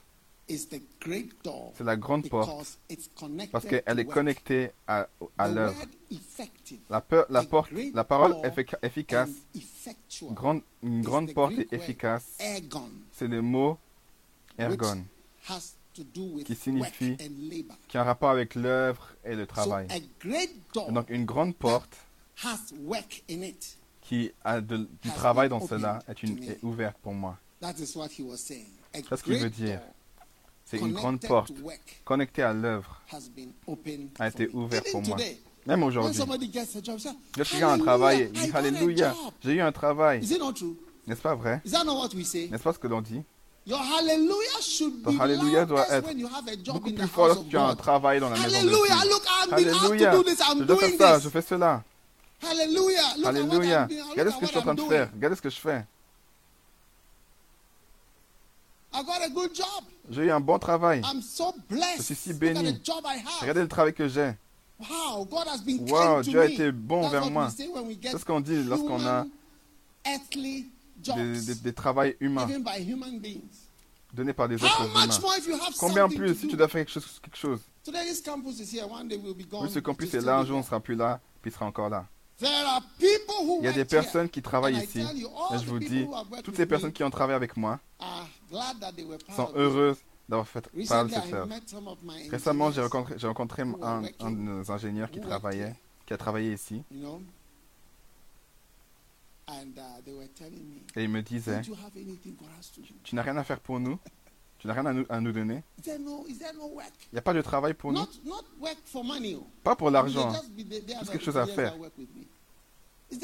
[0.49, 2.79] c'est la grande porte
[3.51, 5.77] parce qu'elle est connectée à, à l'œuvre.
[6.91, 8.37] La, la, porte, la parole
[8.83, 9.31] efficace,
[10.33, 12.39] grande, une grande porte est efficace,
[13.13, 13.79] c'est le mot
[14.59, 15.05] ergon,
[16.45, 17.17] qui signifie,
[17.89, 19.89] qui a un rapport avec l'œuvre et le travail.
[20.89, 21.97] Donc une grande porte
[24.03, 27.39] qui a du travail dans cela est, une, est ouverte pour moi.
[27.63, 29.81] C'est ce qu'il veut dire.
[30.65, 31.53] C'est une grande porte
[32.05, 33.03] connectée à l'œuvre
[34.19, 35.17] a été ouverte pour moi.
[35.67, 36.21] Même aujourd'hui.
[37.63, 40.21] A un travail, il dit Alléluia, j'ai eu un travail.
[41.07, 41.61] N'est-ce pas vrai?
[41.65, 43.23] N'est-ce pas ce que l'on dit?
[43.67, 46.15] Ton Alléluia doit être
[46.67, 48.87] beaucoup plus fort lorsque tu as un travail dans la maison de Dieu.
[49.51, 50.13] Alléluia,
[50.59, 51.83] je dois faire ça, je fais cela.
[52.47, 55.85] Alléluia, regardez ce que je suis en train de faire, regardez ce que je fais.
[60.11, 61.03] J'ai eu un bon travail.
[61.97, 62.81] Je suis si béni.
[63.41, 64.35] Regardez le travail que j'ai.
[64.79, 67.49] Wow, Dieu a été bon vers moi.
[67.51, 69.25] C'est ce qu'on dit lorsqu'on a
[71.13, 72.47] des, des, des travails humains
[74.13, 75.09] donnés par des êtres humains.
[75.79, 77.61] Combien plus si tu dois faire quelque chose, quelque chose?
[77.87, 81.67] Oui, ce campus est là, un jour on ne sera plus là, puis il sera
[81.67, 82.07] encore là.
[82.41, 86.07] Il y a des personnes qui travaillent ici, et je vous dis,
[86.43, 87.79] toutes les personnes qui ont travaillé avec moi
[89.37, 89.99] sont heureuses
[90.29, 91.49] d'avoir fait part de cette œuvre.
[92.31, 95.75] Récemment, j'ai rencontré, rencontré un, un, de nos ingénieurs qui travaillait,
[96.07, 96.83] qui a travaillé ici.
[100.97, 101.61] Et il me disait,
[103.03, 103.99] tu n'as rien à faire pour nous
[104.59, 105.63] Tu n'as rien à nous, à nous donner.
[105.87, 105.99] Il
[107.13, 108.07] n'y a pas de travail pour nous.
[109.63, 110.33] Pas pour l'argent.
[110.33, 111.75] C'est quelque chose à faire.
[113.11, 113.19] Il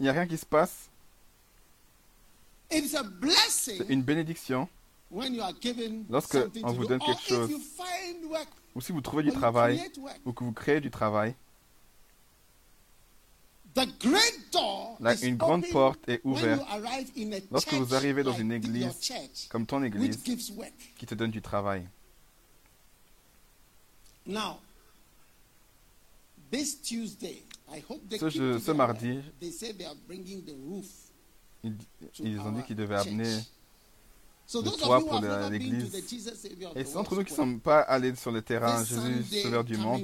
[0.00, 0.90] n'y a rien qui se passe.
[2.70, 4.68] C'est une bénédiction.
[6.08, 7.50] lorsque on vous donne quelque chose,
[8.74, 9.80] ou si vous trouvez du travail,
[10.24, 11.34] ou que vous créez du travail.
[15.00, 16.60] La, une grande porte est ouverte.
[17.50, 18.88] lorsque vous arrivez dans une église
[19.48, 20.18] comme ton église
[20.96, 21.86] qui te donne du travail.
[28.18, 29.20] Ce, ce mardi,
[31.62, 31.76] ils,
[32.18, 33.36] ils ont dit qu'ils devaient amener
[34.52, 35.94] le toit pour l'église.
[36.74, 39.76] Et c'est entre nous qui ne sommes pas allés sur le terrain, Jésus, sauveur du
[39.76, 40.02] monde,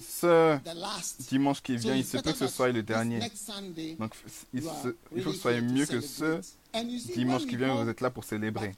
[0.00, 0.58] ce
[1.28, 3.20] dimanche qui vient, il se peut que ce soit le dernier.
[3.98, 4.12] Donc,
[4.52, 4.70] il, faut
[5.14, 6.40] que ce soit mieux que ce
[7.14, 8.74] dimanche qui vient, vous êtes là pour célébrer.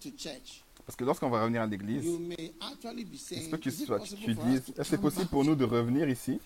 [0.86, 4.62] Parce que lorsqu'on va revenir à l'église, il se peut que tu, sois, tu dises,
[4.70, 6.40] est-ce que c'est possible pour nous de revenir ici?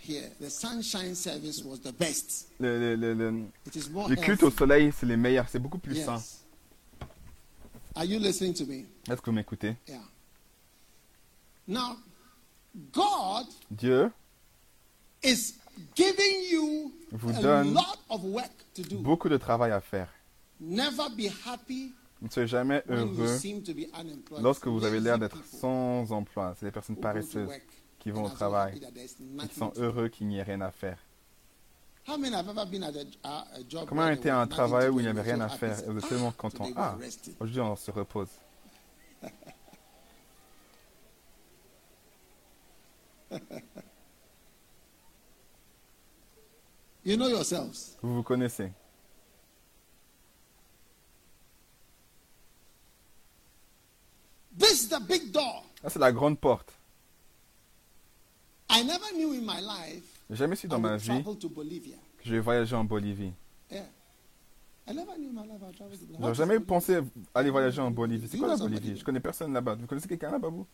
[2.60, 3.30] le, le, le,
[4.08, 6.20] le culte au soleil, c'est les meilleurs, c'est beaucoup plus sain.
[9.08, 9.76] Est-ce que vous m'écoutez?
[13.70, 14.10] Dieu
[17.12, 17.76] vous donne
[18.92, 20.08] beaucoup de travail à faire.
[22.22, 23.38] Ne soyez jamais heureux
[24.40, 26.54] lorsque vous avez l'air d'être sans emploi.
[26.58, 27.50] C'est des personnes paresseuses
[27.98, 28.80] qui vont au travail,
[29.48, 30.98] qui sont heureux qu'il n'y ait rien à faire.
[33.86, 35.78] Comment été à un travail où il n'y avait rien à faire?
[35.80, 36.98] Et vous êtes tellement content Ah,
[37.40, 38.28] aujourd'hui on se repose.
[47.04, 47.96] you know yourselves.
[48.02, 48.70] Vous vous connaissez.
[54.56, 55.64] This is the big door.
[55.82, 56.72] Ça, c'est la grande porte.
[58.70, 62.40] I never knew in my life J'ai jamais su dans ma vie que je vais
[62.40, 63.32] voyager en Bolivie.
[63.70, 63.84] Yeah.
[66.18, 67.00] J'aurais jamais pensé
[67.34, 68.28] aller voyager en Bolivie.
[68.28, 68.96] C'est quoi la Bolivie?
[68.96, 69.76] Je connais personne là-bas.
[69.76, 70.66] Vous connaissez quelqu'un là-bas, vous?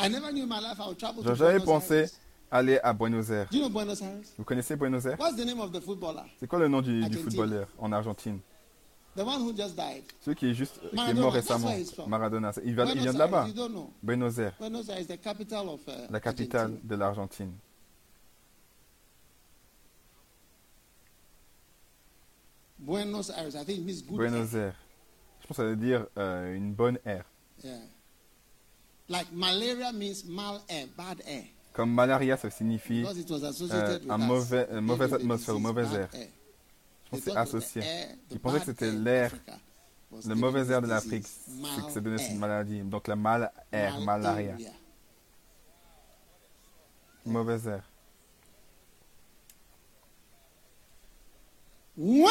[0.00, 2.10] J'aurais jamais pensé
[2.50, 3.48] aller à Buenos Aires.
[4.38, 5.18] Vous connaissez Buenos Aires?
[6.38, 8.40] C'est quoi le nom du, du footballeur en Argentine?
[9.16, 11.72] Celui qui est juste qui est mort récemment,
[12.06, 12.52] Maradona.
[12.64, 13.48] Il vient, il vient de là-bas.
[14.02, 14.70] Buenos Aires, uh,
[16.10, 17.52] la capitale de l'Argentine.
[22.78, 24.76] Buenos Aires, I think it means good Buenos Aires.
[25.40, 27.24] Je pense que ça veut dire euh, une bonne air.
[27.62, 27.78] Yeah.
[29.08, 31.44] Like malaria means mal air, bad air.
[31.72, 36.08] Comme malaria, ça signifie euh, un mauvais, une mauvaise atmosphère ou mauvais air.
[36.12, 37.82] Je pense que c'est associé.
[38.30, 39.32] Ils pensaient que c'était l'air,
[40.26, 42.80] le mauvais air de l'Afrique, c'est que ça donnait cette mal maladie.
[42.80, 44.56] Donc la mal air, malaria.
[47.24, 47.82] Mauvais air.
[51.96, 52.24] When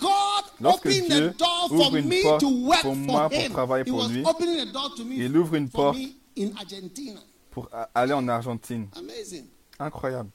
[0.00, 2.96] God Lorsque opened Dieu the door for ouvre une me porte to work pour for
[2.96, 4.24] moi, pour travailler pour lui,
[5.16, 5.96] il ouvre une porte.
[7.52, 8.88] Pour aller en Argentine.
[8.96, 9.46] Amazing.
[9.78, 10.30] Incroyable.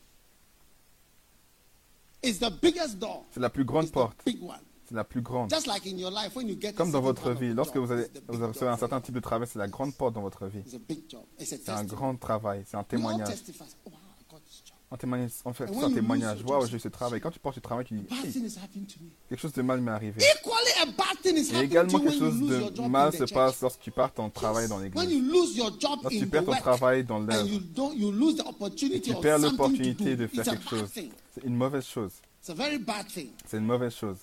[2.24, 4.18] C'est la plus grande porte.
[4.86, 5.52] C'est la plus grande.
[6.76, 9.60] Comme dans votre vie, lorsque vous, allez, vous recevez un certain type de travail, c'est
[9.60, 10.64] la grande porte dans votre vie.
[11.40, 13.36] C'est un grand travail, c'est un témoignage.
[14.90, 16.42] Un témoignage, en fait, c'est un témoignage.
[16.44, 17.20] Waouh, j'ai ce travail.
[17.20, 18.32] Quand tu portes ce travail, tu dis, Hey,
[19.28, 20.22] quelque chose de mal m'est arrivé.
[20.24, 25.58] Et également, quelque chose de mal se passe lorsque tu pars ton travail dans l'église.
[25.58, 27.50] Lorsque tu perds ton travail dans l'œuvre,
[29.04, 30.90] tu perds l'opportunité de faire It's a quelque chose.
[30.94, 32.14] C'est une mauvaise chose.
[32.40, 33.32] It's a very bad thing.
[33.46, 34.20] C'est une mauvaise chose.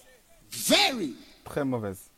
[1.45, 2.09] Très mauvaise.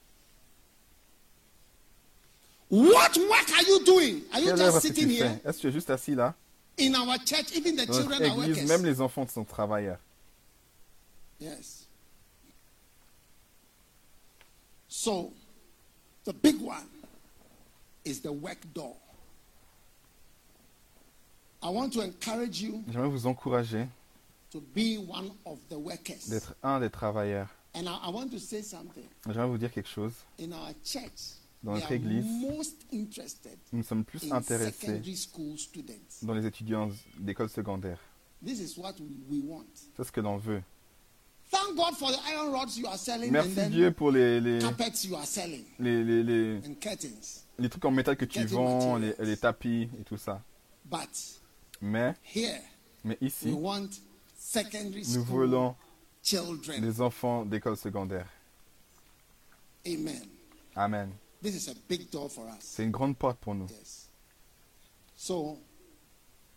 [2.70, 4.22] What work are you doing?
[4.32, 5.40] Are you just sitting here?
[5.44, 6.34] Est-ce que tu es juste assis là?
[6.78, 8.68] In our church, even the children notre are église, workers.
[8.68, 9.98] même les enfants sont travailleurs.
[11.40, 11.86] Yes.
[14.88, 15.32] So,
[16.24, 16.86] the big one
[18.04, 18.94] is the work door.
[21.62, 23.88] I want to encourage you J'aimerais vous encourager
[24.50, 26.28] to be one of the workers.
[26.28, 27.48] d'être un des travailleurs.
[27.74, 29.04] And I, I want to say something.
[29.26, 30.12] J'aimerais vous dire quelque chose.
[30.38, 32.24] In our church, Dans notre église,
[33.72, 35.00] Nous sommes plus in intéressés
[36.22, 37.98] dans les étudiants d'école secondaire.
[38.44, 40.62] C'est ce que l'on veut.
[41.50, 44.58] Thank God for the iron rods you are selling and Merci Dieu pour les, les,
[45.78, 46.60] les,
[47.58, 50.42] les, trucs en métal que tu vends, les, les tapis et tout ça.
[50.84, 51.08] But
[51.80, 52.60] Mais, here,
[53.04, 53.90] mais we ici, want
[54.36, 55.76] secondary nous voulons
[56.22, 56.80] children.
[56.80, 58.28] des enfants d'école secondaire.
[59.86, 60.26] Amen.
[60.74, 61.12] Amen.
[61.42, 62.60] This is a big door for us.
[62.62, 63.66] C'est une grande porte pour nous.
[63.68, 64.08] Yes.
[65.16, 65.58] So,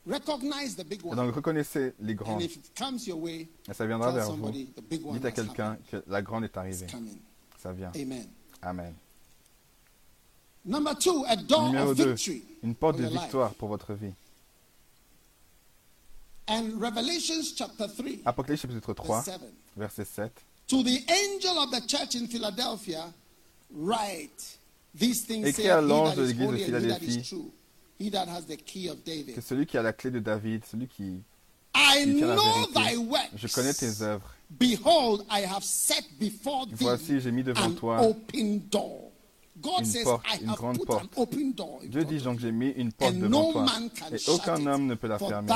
[0.05, 1.15] recognize the big Et one.
[1.15, 2.35] donc reconnaissez les grands.
[2.35, 4.31] And if it comes your way, Et ça viendra vers vous.
[4.31, 6.87] somebody the big one Dites à quelqu'un que la grande est arrivée.
[7.61, 7.91] Ça vient.
[7.95, 8.27] Amen.
[8.61, 8.93] Amen.
[10.65, 12.13] Number two, a door Numéro of 2.
[12.13, 12.43] victory.
[12.63, 14.13] Une porte de victoire pour votre vie.
[16.47, 19.41] And Revelations chapter 3, Apocalypse chapitre 3, verse 7.
[19.77, 20.31] verset 7.
[20.67, 23.13] To the angel of the church in Philadelphia,
[23.71, 24.57] write
[24.97, 27.19] Écris à l'ange that de is l'église de Philadelphie.
[27.19, 27.51] is true,
[27.99, 29.35] he that has the key of David.
[29.35, 31.21] Que celui qui a la clé de David, celui qui,
[31.75, 33.29] I qui tient la know thy vérité, works.
[33.35, 34.33] je connais tes œuvres.
[34.49, 38.89] Behold, I have set before thee Voici, j'ai mis devant an toi open door.
[39.03, 39.08] God
[39.63, 41.05] une porte, une grande porte.
[41.87, 43.65] Dieu dit donc j'ai mis une porte devant toi
[44.11, 45.51] et aucun homme ne peut la fermer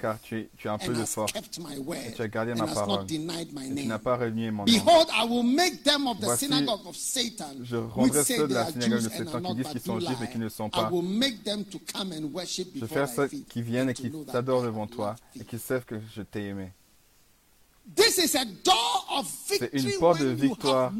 [0.00, 3.04] car tu, es- tu as un peu de force et tu as gardé ma parole
[3.10, 4.72] et tu n'as pas renié mon nom.
[4.72, 8.54] Behold, I will make them of the Voici, synagogue of Satan, je rendrai ceux de
[8.54, 10.90] la synagogue de Satan qui disent qu'ils sont juifs et qui ne sont pas.
[10.90, 14.62] will make them to come and worship Je thy ceux qui viennent et qui t'adorent
[14.62, 16.70] devant toi et qui savent que je t'ai aimé.
[16.72, 17.73] This is a door of
[19.46, 20.92] C'est une porte de victoire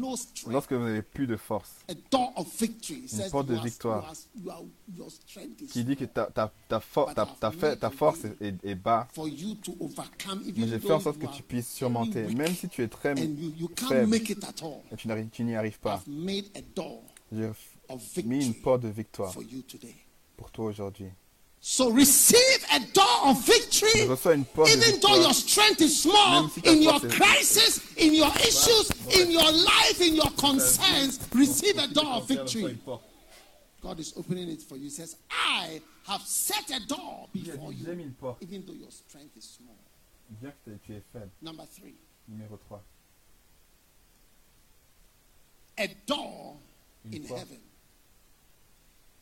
[0.47, 1.71] lorsque vous n'avez plus de force.
[1.89, 4.13] A door of victory Une porte de victoire
[5.71, 9.75] qui dit que ta, ta, ta, for- ta, fait- force est, bas, for you to
[9.79, 12.87] overcome mais j'ai fait en sorte que you tu puisses surmonter, même si tu es
[12.87, 14.81] très and you, you can't faible make it at all.
[14.91, 16.01] et tu n'y arrives pas.
[16.05, 17.45] I've made a door J'ai
[17.89, 19.95] of mis une victory porte de victoire for you today.
[20.37, 21.07] pour toi aujourd'hui.
[21.67, 27.95] So receive a door of victory, even though your strength is small in your crisis,
[27.95, 31.27] in your issues, in your life, in your concerns.
[31.33, 32.77] Receive a door of victory.
[33.81, 34.83] God is opening it for you.
[34.83, 39.79] He says, I have set a door before you, even though your strength is small.
[41.41, 41.95] Number three.
[42.31, 42.77] Numéro 3.
[45.79, 46.57] A door
[47.11, 47.59] in heaven.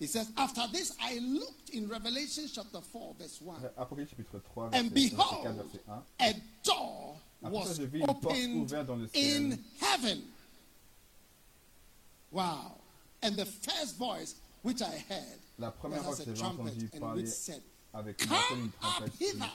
[0.03, 3.69] He says, After this I looked in Revelation chapter 4, verse 1.
[4.73, 5.69] and behold,
[6.19, 7.79] a door was
[8.09, 10.23] opened in heaven.
[12.31, 12.73] Wow.
[13.21, 17.23] And the first voice which I heard La première voix que j'ai entendue parler
[17.93, 19.51] avec une trompette hither,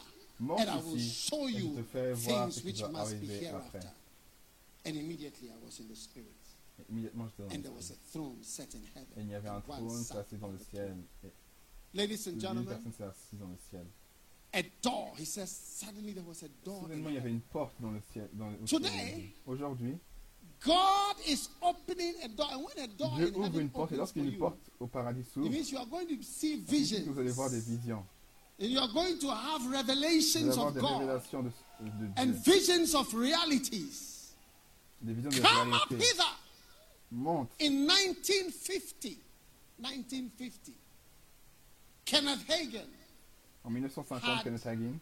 [0.57, 3.83] and I will show you things which must be hereafter.
[4.87, 6.38] And immediately I was in the spirit.
[6.91, 7.81] Immédiatement, j'étais dans le
[8.43, 8.68] ciel.
[9.16, 10.97] Et il y avait un trône placé dans le ciel.
[11.24, 11.33] Et
[11.95, 13.87] Ladies and gentlemen, personne s'est assise dans le ciel.
[14.53, 15.14] A door.
[15.18, 16.83] He says, suddenly there was a door.
[16.83, 18.29] Soudainement, il y avait une porte dans le ciel.
[18.33, 19.99] Dans le, Today, aujourd'hui,
[20.64, 22.49] God is opening a door.
[22.53, 23.93] And when a door Dieu ouvre une porte.
[23.93, 27.05] Et lorsqu'une porte au paradis s'ouvre, it means you are going to see visions.
[27.07, 28.05] Vous allez voir des visions.
[28.61, 31.22] And you are going to have revelations of God.
[31.33, 31.53] De.
[32.16, 34.35] And visions of realities.
[35.01, 35.95] Des visions de Come réalité.
[35.95, 36.48] up hither.
[37.11, 39.19] In 1950,
[39.79, 40.73] 1950,
[42.05, 42.89] Kenneth Hagin
[43.65, 45.01] en 1950, Kenneth Hagin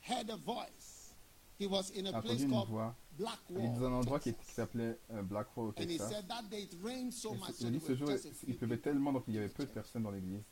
[0.00, 1.12] heard a voice.
[1.58, 2.94] He was in a a place called voix.
[3.18, 6.48] Blackwall, Il est dans un endroit qui, s'appelait euh, Blackwall au And he said that
[6.50, 8.14] day it rained so much, il dit there ce jour, a
[8.48, 10.42] il pleuvait tellement, donc il y avait peu de personnes dans l'église.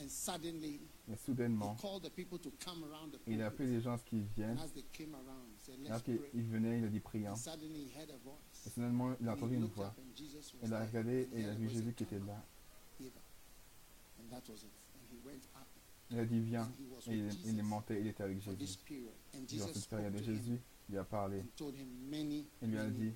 [0.00, 0.80] And suddenly,
[1.12, 4.22] Et soudainement, called the people to come around the il a appelé les gens qui
[4.34, 4.56] viennent.
[4.58, 6.18] And as they came around, he said, Et alors pray.
[6.30, 7.34] qu'il venait, il a dit priant.
[8.66, 9.94] Et soudainement, il a entendu une voix.
[10.62, 12.44] Il a regardé et il a vu Jésus qui était là.
[16.10, 16.70] Il a dit viens.
[17.06, 18.78] Et il, est monté, il était avec Jésus.
[19.48, 21.44] Durant cette période, Jésus lui a parlé
[22.62, 23.14] Il lui a dit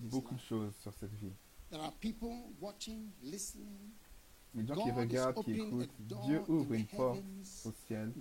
[0.00, 1.32] beaucoup de choses sur cette vie.
[1.70, 3.92] There are people watching, listening.
[4.54, 7.24] Les gens qui regardent, qui écoutent, Dieu ouvre une porte
[7.64, 8.12] au ciel.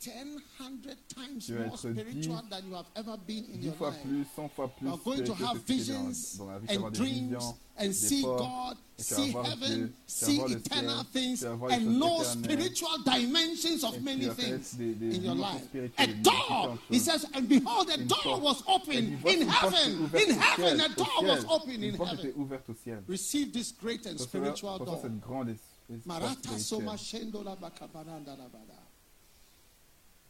[0.00, 2.68] You are going to be 10, 100 times Tu vas more être spiritual dix- than
[2.68, 4.02] you have ever been in Dix your fois life.
[4.02, 5.94] plus, cent fois plus You are going to spirituel have que ce que tu es
[5.94, 6.66] dans- visions dans la vie.
[6.68, 9.16] Tu vas avoir and des dreams visions, and des see portes, God, et tu vas
[9.24, 11.70] see voir heaven, Dieu, tu vas see voir le eternal ciel, things, tu vas voir
[11.70, 12.44] les and choses know éternelles.
[12.44, 15.64] spiritual dimensions of Et many tu vas things connaître des- des in your dimensions life.
[15.64, 17.04] spirituelles, A des door, différentes he choses.
[17.04, 18.42] says, and behold, a Une door porte.
[18.42, 19.98] was Et open dis, voici in une porte heaven.
[19.98, 21.28] ouverte In au heaven, ciel, a au door ciel.
[21.28, 22.40] was open in Une porte était heaven.
[22.42, 23.02] ouverte au ciel.
[23.08, 25.00] Receive this great and Reçois- spiritual reçois door.
[25.02, 25.58] cette grande es-
[25.90, 26.98] espace Marata soma spirituel.
[26.98, 28.74] shendo la bakabaranda la bada.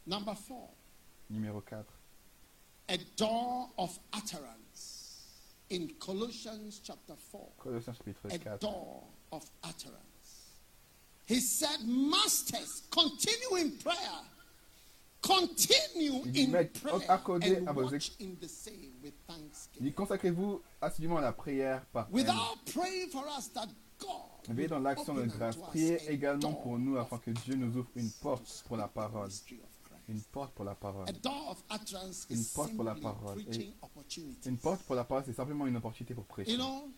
[0.09, 0.67] Number four,
[1.29, 1.85] Numéro 4.
[2.89, 4.95] a door of utterance.
[5.69, 8.57] In Colossians chapter 4, Colossiens chapitre a 4.
[8.57, 10.55] door of utterance.
[11.27, 13.95] He said, Masters, continue in prayer.
[15.21, 19.89] Continue in prayer accordez and à vos watch in the same with Il thanksgiving.
[19.89, 22.07] dit Consacrez-vous assidûment à la prière par.
[22.11, 23.67] Without praying for us that
[23.99, 25.55] God Veillez dans l'action de grâce.
[25.57, 29.29] Priez a également pour nous afin que Dieu nous ouvre une porte pour la parole.
[30.09, 31.05] Une porte pour la parole.
[31.07, 33.41] Une porte pour la parole.
[33.53, 33.73] Et.
[34.45, 36.51] Une porte pour la parole, c'est simplement une opportunité pour prêcher.
[36.51, 36.89] You Vous know,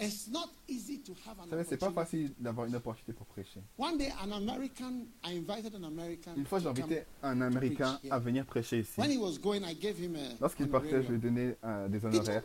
[0.00, 3.60] it's not easy to have an savez, c'est pas facile d'avoir une opportunité pour prêcher.
[3.78, 6.34] One day, an American, I invited an American.
[6.36, 8.98] Une fois, j'ai invité un Américain à venir prêcher ici.
[9.00, 10.36] When he was going, I gave him a.
[10.40, 12.42] Lorsqu'il partait, je lui donnais euh, des honoraires.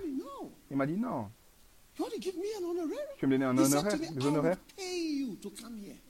[0.70, 1.30] Il m'a dit non,
[1.96, 2.04] tu
[3.22, 4.58] veux me donner un honoraire, des honoraires?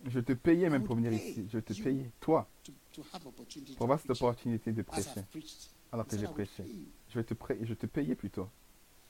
[0.07, 1.45] Je te payais même pour venir ici.
[1.51, 2.49] Je te payais, toi,
[3.77, 5.21] pour avoir cette opportunité de prêcher.
[5.91, 6.63] Alors que j'ai prêché.
[7.09, 8.49] Je, vais te je te payais plutôt.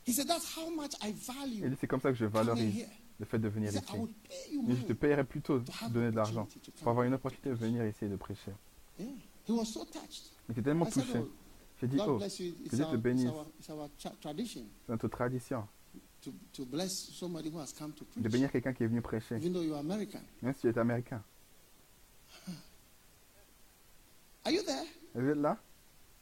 [0.07, 2.85] He said, that's how much I Et value dit, c'est comme ça que je valorise
[3.19, 3.81] le fait de venir ici.
[4.67, 6.47] Mais je te payerais plutôt de donner de l'argent
[6.81, 8.51] pour avoir une opportunité de venir ici et de prêcher.
[8.99, 9.07] Il
[10.51, 11.17] était tellement touché.
[11.17, 11.27] oh,
[11.81, 13.31] J'ai dit, oh, que Dieu te bénisse.
[13.59, 13.73] C'est
[14.89, 15.67] notre tradition
[18.17, 20.21] de bénir quelqu'un qui est venu prêcher, even though you are American.
[20.41, 21.23] même si tu es américain.
[24.45, 24.85] Are you there?
[25.13, 25.57] Vous êtes là?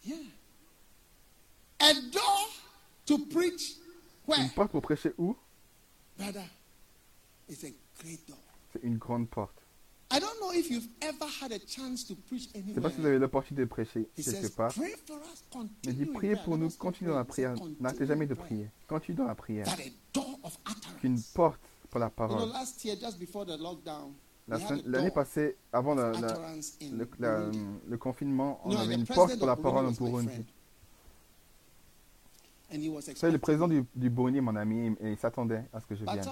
[0.05, 0.17] Yeah.
[1.79, 2.49] A door
[3.05, 3.77] to preach
[4.25, 4.41] where?
[4.41, 5.35] Une porte pour prêcher où?
[6.17, 6.45] Brother,
[7.49, 8.37] it's a great door.
[8.71, 9.62] C'est une grande porte.
[12.53, 14.71] Je ne sais pas si vous avez l'opportunité de prêcher He quelque part.
[15.91, 17.55] dis, in priez pour nous, continue dans la prière.
[17.79, 18.69] N'arrêtez jamais de prier.
[18.87, 19.65] Continue dans la prière.
[20.99, 21.31] Utterance.
[21.33, 21.59] porte
[21.89, 22.49] pour la parole.
[24.85, 26.27] L'année passée, avant la- la-
[26.91, 27.49] le, la-
[27.87, 30.27] le confinement, on avait une porte pour la parole en Burundi
[33.13, 35.95] Vous savez, le président du, du Burundi, mon ami, et il s'attendait à ce que
[35.95, 36.23] je vienne.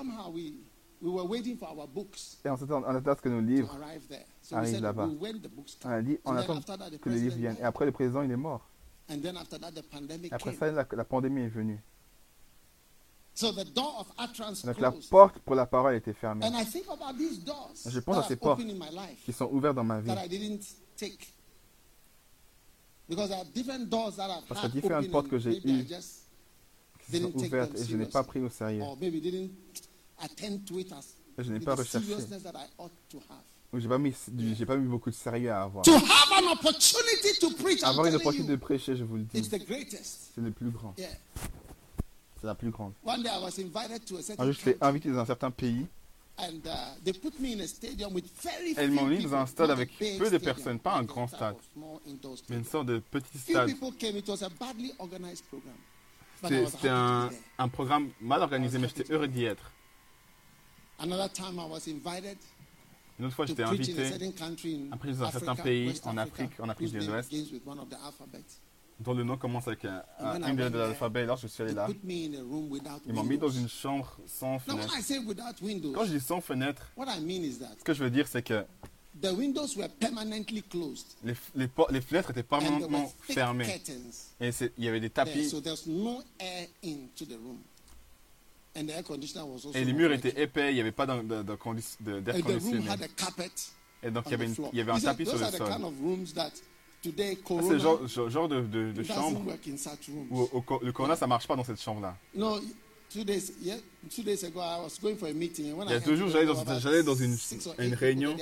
[2.46, 3.76] Et on s'attend à ce que nos livres
[4.52, 5.08] arrivent là-bas.
[5.84, 6.62] On a dit, on attend
[7.00, 7.58] que les livres viennent.
[7.60, 8.68] Et après, le président, il est mort.
[9.10, 9.16] Et
[10.32, 11.82] après ça, la, la pandémie est venue.
[14.66, 16.46] Donc la porte pour la parole était fermée.
[16.46, 18.62] Je pense à ces portes
[19.26, 20.12] qui sont ouvertes dans ma vie.
[24.48, 25.86] Parce que différentes portes que j'ai eues
[27.06, 28.84] qui sont ouvertes et je n'ai pas pris au sérieux.
[31.38, 32.14] Je n'ai pas recherché.
[33.74, 34.14] Ou j'ai pas mis,
[34.58, 35.86] j'ai pas mis beaucoup de sérieux à avoir.
[37.84, 40.94] Avoir une opportunité de prêcher, je vous le dis, c'est le plus grand.
[40.98, 42.94] C'est la plus grande.
[43.08, 43.16] Un
[44.46, 45.86] jour, je été invité dans un certain pays.
[46.40, 46.46] Uh,
[48.78, 51.56] et ils m'ont mis dans un stade avec peu de personnes, pas un grand stade,
[52.50, 53.70] mais une sorte de petit stade.
[56.44, 59.72] C'était un, un, programme mal organisé, mais j'étais heureux d'y être.
[63.20, 63.94] Une autre fois, j'étais invité
[64.92, 67.32] après dans un certain pays en Afrique, en Afrique de l'Ouest
[69.02, 71.22] dont le nom commence avec un, un de l'alphabet.
[71.22, 71.88] Alors je suis allé là.
[72.08, 74.94] Ils m'ont mis dans une chambre sans fenêtre.
[75.94, 78.66] Quand je dis sans fenêtre, ce que je veux dire, c'est que
[79.24, 79.30] les,
[81.56, 83.82] les, les, fenêtres étaient permanentement fermées.
[84.40, 85.50] Et il y avait des tapis.
[89.74, 92.22] Et les murs étaient épais, il n'y avait pas d'air conditionné.
[94.04, 95.68] Et donc il y, avait une, il y avait un tapis sur le sol.
[97.04, 99.42] C'est le genre, genre de, de, de chambre
[100.32, 102.16] où le corona, ça ne marche pas dans cette chambre-là.
[102.34, 102.42] Il
[105.92, 107.38] y a deux jours, j'allais dans, une,
[107.80, 108.36] une réunion.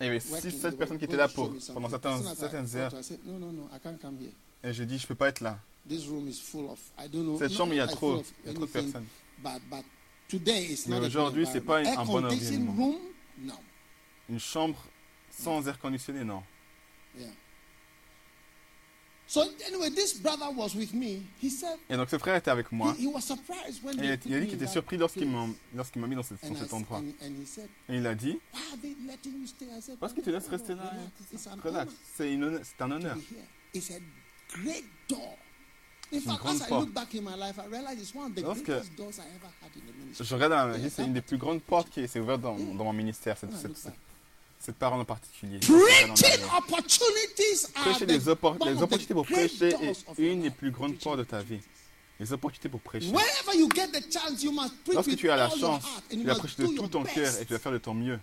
[0.00, 2.92] Il y avait 6-7 personnes qui étaient là pour, pendant certaines, certaines heures.
[4.64, 5.58] Et j'ai dit, je ne peux pas être là.
[7.38, 9.06] Cette chambre, il y a trop, il y a trop de personnes.
[10.88, 12.96] Mais aujourd'hui, ce n'est pas un bon environnement.
[14.28, 14.82] Une chambre
[15.30, 16.42] sans air conditionné, non.
[21.90, 22.94] Et donc ce frère était avec moi.
[22.98, 27.02] et il a dit qu'il était surpris lorsqu'il m'a mis dans, cet endroit.
[27.88, 28.38] et il a dit,
[29.98, 30.92] parce qu'il te laisse rester là,
[31.62, 33.16] relax, c'est un honneur.
[38.42, 38.68] Porte.
[38.68, 38.72] Lorsque
[40.20, 42.56] je regarde dans ma vie, c'est une des plus grandes portes qui s'est ouverte dans,
[42.56, 43.76] dans, mon ministère, cette, cette,
[44.58, 45.58] cette parole en particulier.
[47.74, 51.60] Prêcher des opportunités pour prêcher est une des plus grandes portes de ta vie.
[52.18, 53.12] Les opportunités pour prêcher.
[54.92, 57.58] Lorsque tu as la chance, tu vas prêcher de tout ton cœur et tu vas
[57.58, 58.18] faire de ton mieux.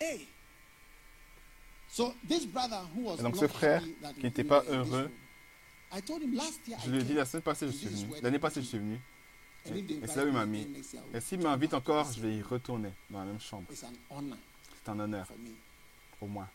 [0.00, 0.26] Et
[1.98, 3.82] donc ce frère
[4.14, 5.10] qui n'était pas heureux,
[5.92, 8.20] je lui ai dit la semaine passée, je suis venu.
[8.22, 9.00] L'année passée, je suis venu.
[9.66, 10.66] Et c'est là où il m'a mis.
[11.12, 13.66] Et s'il m'invite encore, je vais y retourner dans la même chambre.
[13.72, 15.26] C'est un honneur
[16.18, 16.48] pour moi.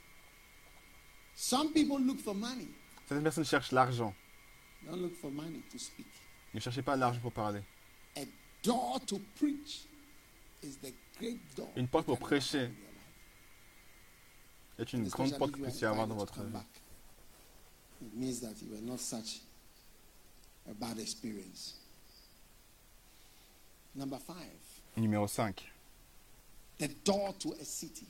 [3.08, 4.16] Certaines personnes cherchent l'argent.
[6.54, 7.62] Ne cherchez pas l'argent pour parler.
[11.76, 12.72] Une porte pour prêcher
[14.78, 16.58] est une grande porte que vous puissiez avoir dans votre vie.
[18.02, 19.40] It means that you were not such
[20.70, 21.76] a bad experience.
[23.98, 24.20] Numéro
[25.28, 25.54] 5.
[26.78, 28.06] The door to a city.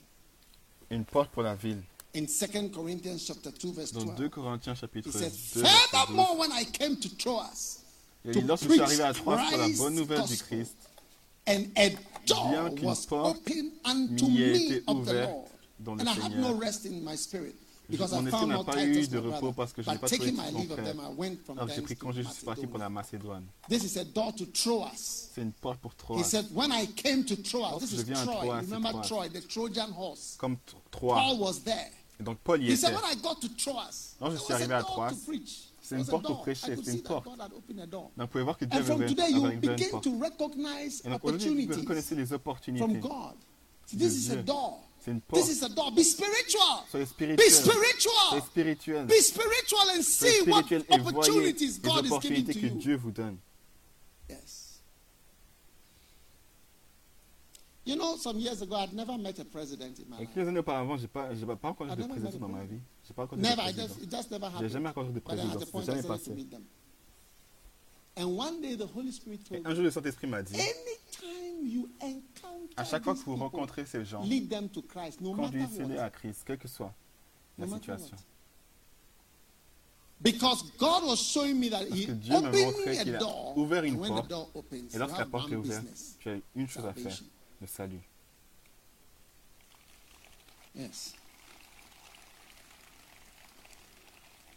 [0.90, 1.82] Une porte pour la ville.
[2.14, 4.06] In 2 Corinthians chapter 2 verse 12.
[4.06, 5.30] Dans 2 Corinthiens chapitre 2.
[5.30, 7.80] Furthermore when I came to Troas.
[8.24, 10.74] Il dit lorsque je suis arrivé à Troas pour la bonne nouvelle du Christ.
[11.46, 11.90] And a
[12.26, 16.00] door was open unto me of the Lord.
[16.00, 17.54] And I had no rest in my spirit.
[17.88, 20.94] Mon esprit n'a pas eu de repos parce que je n'ai pas trouvé mon frère.
[21.56, 23.46] Alors j'ai pris congé, je suis parti pour la Macédoine.
[23.68, 26.18] C'est une porte pour Troas.
[26.18, 26.26] Je
[28.02, 29.28] viens à Troas, c'est Troas.
[30.38, 30.56] Comme
[30.90, 31.22] Troas.
[32.18, 32.92] Et donc Paul y était.
[34.18, 35.10] Quand je suis arrivé à Troas,
[35.82, 37.26] c'est une porte pour prêcher, c'est une porte.
[37.26, 39.60] Donc vous pouvez voir que Dieu avait ouvert une
[39.90, 40.06] porte.
[41.04, 43.00] Et donc aujourd'hui, vous reconnaissez les opportunités de
[43.92, 44.44] Dieu.
[45.06, 45.40] C'est une porte.
[45.40, 45.92] This is a door.
[45.92, 46.84] Be spiritual.
[46.90, 47.36] Soyez spirituel.
[47.36, 48.30] Be spiritual.
[48.30, 49.06] Soyez spirituel.
[49.06, 52.70] Be spiritual and see what opportunities God is giving to you.
[52.70, 53.38] que Dieu vous donne.
[54.28, 54.80] Yes.
[57.84, 60.28] You know, some years ago, I'd never met a president in my life.
[60.34, 62.80] Quelques années auparavant, j'ai pas, j'ai de président dans ma vie.
[63.06, 64.58] J'ai pas encore de président.
[64.60, 65.60] J'ai jamais eu de président.
[65.72, 66.32] C'est jamais passé.
[68.18, 68.22] Et
[69.64, 70.56] un jour, le Saint-Esprit m'a dit
[72.76, 76.94] à chaque fois que vous rencontrez ces gens, conduisez-les à Christ, quelle que soit
[77.58, 78.16] la situation.
[80.20, 83.16] Because God was showing me that Parce que Dieu m'a opened montré me a qu'il
[83.16, 84.32] a ouvert une porte.
[84.54, 85.86] opens, Et lorsque la porte est ouverte,
[86.18, 87.18] tu as une chose à faire,
[87.60, 88.00] le salut.
[90.74, 91.14] Yes.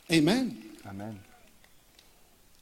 [0.09, 0.55] Amen.
[0.85, 1.17] Amen.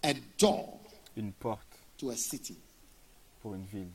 [0.03, 0.79] A door
[1.15, 1.67] Une porte
[1.97, 2.57] to a city.
[3.41, 3.91] pour une ville.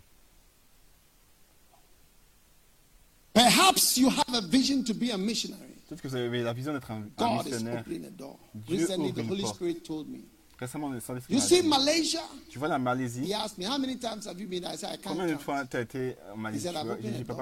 [3.34, 5.72] Perhaps you have a vision to be a missionary.
[5.88, 7.80] Peut-être que vous avez la vision d'être un, un God is missionnaire.
[7.80, 8.38] opening a door.
[8.54, 9.54] Dieu Recently, ouvre the une Holy porte.
[9.56, 10.18] Spirit told me.
[10.58, 12.20] Récemment, le Saint-Esprit You m'a see, dit, Malaysia?
[12.48, 14.72] tu vois la Malaisie, He asked me, How many times have you been there?
[14.72, 15.40] I said, I can't combien de count.
[15.42, 16.62] fois tu as été en Malaisie?
[16.64, 17.34] said, Tu vois, J'ai pas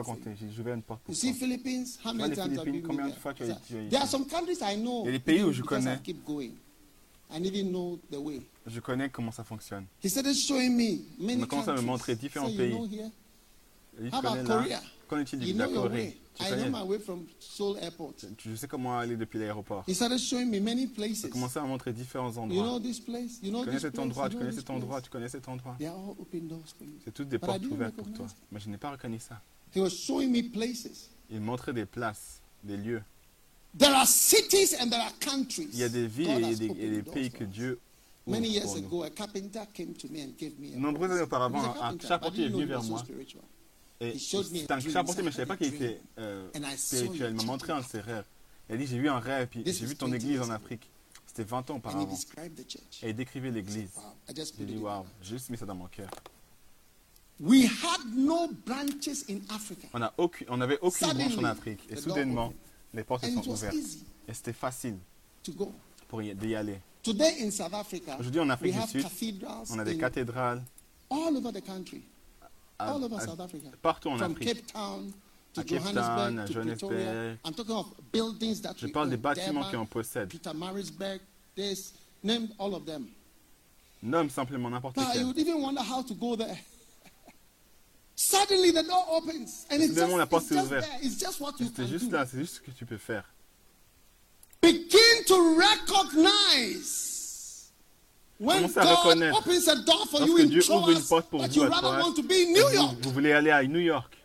[0.54, 1.38] j'ai ouvert une porte You pour see, toi.
[1.38, 3.20] Philippines, how vois, many les times have you Philippines, been combien de there?
[3.20, 3.88] fois tu as- tu as été?
[3.90, 5.02] There are some countries I know.
[5.02, 6.00] Il y a des pays où je because I connais.
[6.02, 6.52] keep going.
[7.32, 8.40] I didn't know the way.
[8.66, 9.84] Je connais comment ça fonctionne.
[10.02, 11.84] He started showing me Il many à me countries.
[11.84, 12.70] montrer He différents pays.
[12.70, 13.10] You know here?
[13.98, 14.80] Il dit, How tu about connais Korea?
[15.10, 16.16] Qu'en est-il Corée.
[16.34, 18.14] Tu I know my way from Seoul Airport.
[18.38, 19.82] Tu sais comment aller depuis l'aéroport.
[19.88, 21.24] He started showing me many Il places.
[21.24, 22.80] a commencé à montrer différents You know endroits.
[22.80, 23.40] this place?
[23.42, 24.04] You know Tu connais this cet place?
[24.06, 25.74] endroit, You tu connais cet endroit, tu connais cet endroit.
[25.78, 26.92] They are all open doors for you.
[27.04, 28.26] C'est toutes des But portes ouvertes pour toi.
[28.52, 29.42] Mais je n'ai pas reconnu ça.
[29.74, 31.10] He was showing me places.
[31.28, 33.02] Il montrait des places, des lieux.
[33.76, 35.70] There are cities and there are countries.
[35.72, 37.42] Il y a des villes God et des, et pays que.
[37.42, 37.80] Dieu
[38.28, 41.74] Many years ago, a carpenter came to me and gave me a Nombreuses années auparavant,
[41.82, 43.02] un charpentier est venu vers moi.
[44.00, 44.92] Et He showed me a c'est un dream.
[44.92, 47.32] charpentier, mais je ne savais pas qu'il était euh, spirituel.
[47.32, 48.24] Il m'a montré un de ses rêves.
[48.68, 50.50] Il a dit J'ai vu un rêve, puis j'ai vu ton 20 église en.
[50.50, 50.88] Afrique.
[51.26, 52.18] C'était 20 ans auparavant.
[53.02, 53.90] Et il décrivait l'église.
[54.34, 56.10] J'ai dit Waouh, j'ai juste mis ça dans mon cœur.
[57.38, 59.88] We had no branches in Africa.
[59.94, 61.80] On a aucune- on n'avait aucune branche en Afrique.
[61.88, 62.52] Et soudainement,
[62.92, 63.74] les portes se sont ouvertes.
[64.28, 64.96] Et c'était facile
[65.42, 65.72] to go.
[66.08, 66.80] pour y, d'y aller.
[67.02, 70.62] Today in South Africa, Aujourd'hui, en Afrique du have Sud, cathedrals on a des cathédrales
[71.10, 72.02] all over the country,
[72.80, 73.68] à- all over à- South Africa.
[73.82, 74.48] partout en From Afrique.
[74.48, 75.12] Cape Town
[75.54, 76.76] to À Cape Town, Johannesburg à to Pretoria.
[77.04, 77.38] Johannesburg.
[77.44, 80.28] I'm talking of buildings that Je we parle des bâtiments Durban, qu'on possède.
[80.28, 81.20] Peter Marisburg,
[81.56, 83.08] this, name all of them.
[84.02, 85.26] Nomme simplement n'importe Now you lequel.
[85.26, 86.58] would even wonder how to go there.
[88.16, 90.84] Suddenly the door opens and it's Soudainement, la just, porte it's s'est just ouverte.
[90.86, 90.98] there.
[91.02, 92.16] It's just what you C'était can juste do.
[92.16, 93.24] là, c'est juste ce que tu peux faire.
[94.62, 97.09] Begin to recognize
[98.40, 99.38] when Commencez à God reconnaître.
[99.38, 101.68] opens a door for you Lorsque in Dieu ouvre une porte pour vous you à
[101.68, 104.16] rather Troas, want to be in New vous, voulez aller à New York.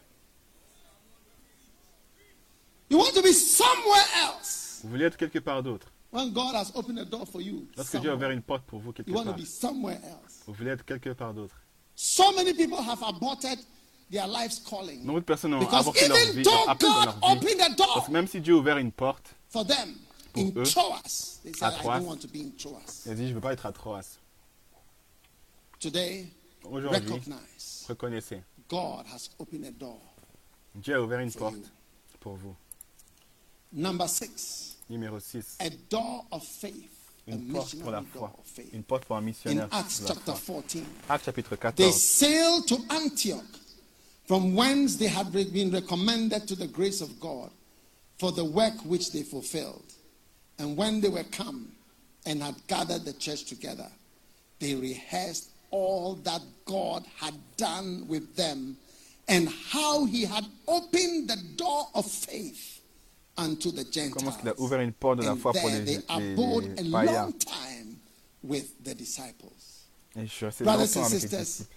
[2.89, 4.79] You want to be somewhere else.
[4.83, 5.91] Vous voulez être quelque part d'autre.
[6.11, 8.79] When God has opened a door for you, Lorsque Dieu a ouvert une porte pour
[8.79, 10.41] vous quelque you want to part, be somewhere else.
[10.47, 11.55] vous voulez être quelque part d'autre.
[11.95, 13.59] So many people have aborted
[14.11, 15.03] their life's calling.
[15.03, 17.37] Nombre de personnes ont Because avorté leur even vie, though appel dans God leur vie.
[17.37, 19.95] opened a door Parce que même si Dieu a ouvert une porte, for them
[20.35, 21.99] Pour in eux, Troas, they à said, I Troas.
[21.99, 23.03] don't want to be in Troas.
[23.05, 24.17] il a dit, je ne veux pas être à Troas.
[25.79, 26.27] Today,
[26.63, 29.99] Aujourd'hui, recognize reconnaissez, God has opened a door.
[30.73, 31.63] Dieu a ouvert une porte you.
[32.19, 32.55] pour vous.
[33.71, 36.91] Number six, Numéro 6, a door of faith.
[37.27, 38.31] Une porte pour la foi.
[38.71, 39.67] Une porte pour un In missionnaire.
[39.71, 40.61] Acts de la chapter foi.
[40.61, 41.91] 14, Actes chapitre they 14.
[41.91, 43.43] sailed to Antioch,
[44.27, 47.49] from whence they had been recommended to the grace of God
[48.19, 49.83] for the work which they fulfilled.
[50.59, 51.67] And when they were come
[52.25, 53.87] and had gathered the church together,
[54.59, 58.77] they rehearsed all that God had done with them
[59.27, 62.79] and how he had opened the door of faith
[63.37, 64.53] unto the est-ce qu'il a Gentiles.
[64.59, 67.13] ouvert une porte de la And foi pour les, they les- abode les a païens.
[67.25, 67.97] long time
[68.43, 69.51] with the disciples.
[70.15, 71.69] Et je suis resté Brothers longtemps and avec les disciples.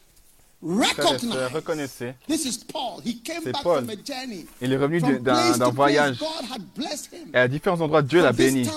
[0.61, 1.53] Frères recognize.
[1.55, 3.01] reconnaissez, This is Paul.
[3.05, 3.85] He came C'est back Paul.
[3.85, 4.45] from a journey.
[4.61, 6.19] il est revenu d'un voyage.
[6.19, 7.31] God had blessed him.
[7.33, 8.63] Et à différents endroits, Dieu l'a béni.
[8.65, 8.69] De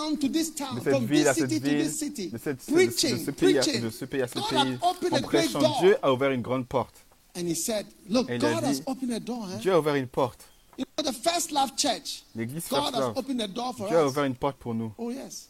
[0.84, 2.28] cette ville à cette city to ville, this city.
[2.30, 4.78] de, cette, de- preaching, de ce pays à, de ce pays à ce pays,
[5.12, 5.80] en prêchant, door.
[5.82, 6.94] Dieu a ouvert une grande porte.
[7.36, 9.48] And he said, Look, Et il a God has dit, opened a door.
[9.52, 9.58] eh?
[9.60, 10.46] Dieu a ouvert une porte.
[10.78, 13.88] You know, the First Love Church, L'église God First has Love, opened a door for
[13.88, 14.94] Dieu a ouvert une porte pour nous.
[15.00, 15.48] Oh, yes.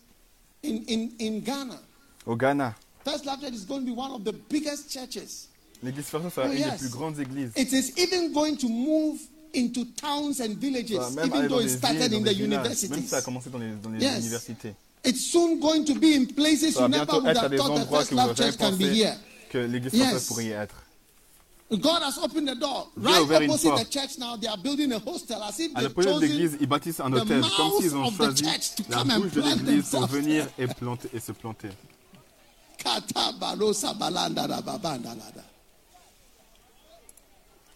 [0.64, 1.78] In, in, in Ghana,
[2.26, 5.50] Au Ghana, First Love Church is going to be one of the biggest churches.
[5.84, 6.72] L'église Love sera Oh, une yes.
[6.72, 7.52] des plus grandes églises.
[7.56, 9.20] It is even going to move
[9.54, 13.02] into towns and villages, même even though it started in the même universities.
[13.02, 14.20] si ça a commencé dans les, dans les Yes.
[14.20, 14.74] universités.
[15.04, 17.90] It's soon going to be in places you never bientôt would have des thought the
[17.90, 19.18] First Love Church can be here.
[19.50, 20.28] que l'église Yes.
[20.28, 20.76] Pourrait y être.
[21.72, 22.90] God has opened the door.
[22.98, 25.82] Dieu a Right opposite the church now, they are building a hostel as if À
[25.82, 29.04] they've chosen l'église, ils bâtissent un hôtel, comme s'ils ont mouth of the choisi la
[29.06, 31.70] bouche de l'église pour venir et, planter, et se planter.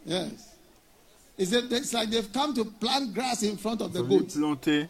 [0.06, 0.32] Yes.
[1.38, 4.36] It's, it's like they've come to plant grass in front of the goats.
[4.36, 4.88] planter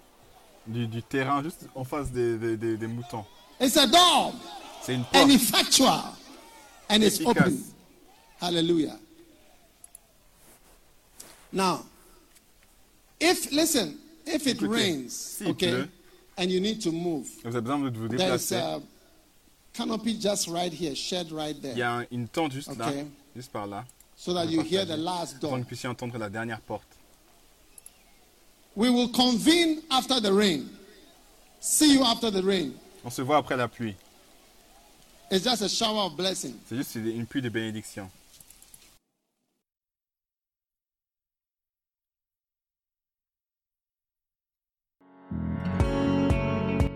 [0.67, 3.25] du, du terrain juste en face des, des, des- des moutons.
[3.59, 4.33] It's a door
[4.83, 5.31] C'est une and porte.
[5.31, 6.03] effectual
[6.89, 7.43] and it's Efficace.
[7.47, 7.63] open.
[8.41, 8.99] Hallelujah.
[11.51, 11.85] Now,
[13.19, 15.89] if listen, if it Écoutez, rains, s'il okay, pleut,
[16.37, 17.27] and you need to move.
[17.43, 18.55] Vous avez besoin de vous déplacer.
[18.57, 18.81] A
[19.73, 21.73] canopy just right here, shed right there.
[21.73, 22.79] Il y a une tente juste okay.
[22.79, 22.91] là,
[23.35, 23.85] juste par là.
[24.17, 25.51] So that you hear the last door.
[25.51, 26.87] Pour que vous puissiez entendre la dernière porte.
[28.75, 30.69] We will convene after the rain.
[31.59, 32.73] See you after the rain.
[33.03, 33.95] On se voit après la pluie.
[35.31, 36.55] It's just a shower of blessing.
[36.67, 38.09] C'est juste une pluie de bénédiction.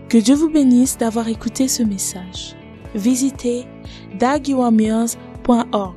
[0.08, 2.56] Que Dieu vous bénisse d'avoir écouté ce message.
[2.96, 3.64] Visitez
[4.18, 5.96] daguiwamiers.org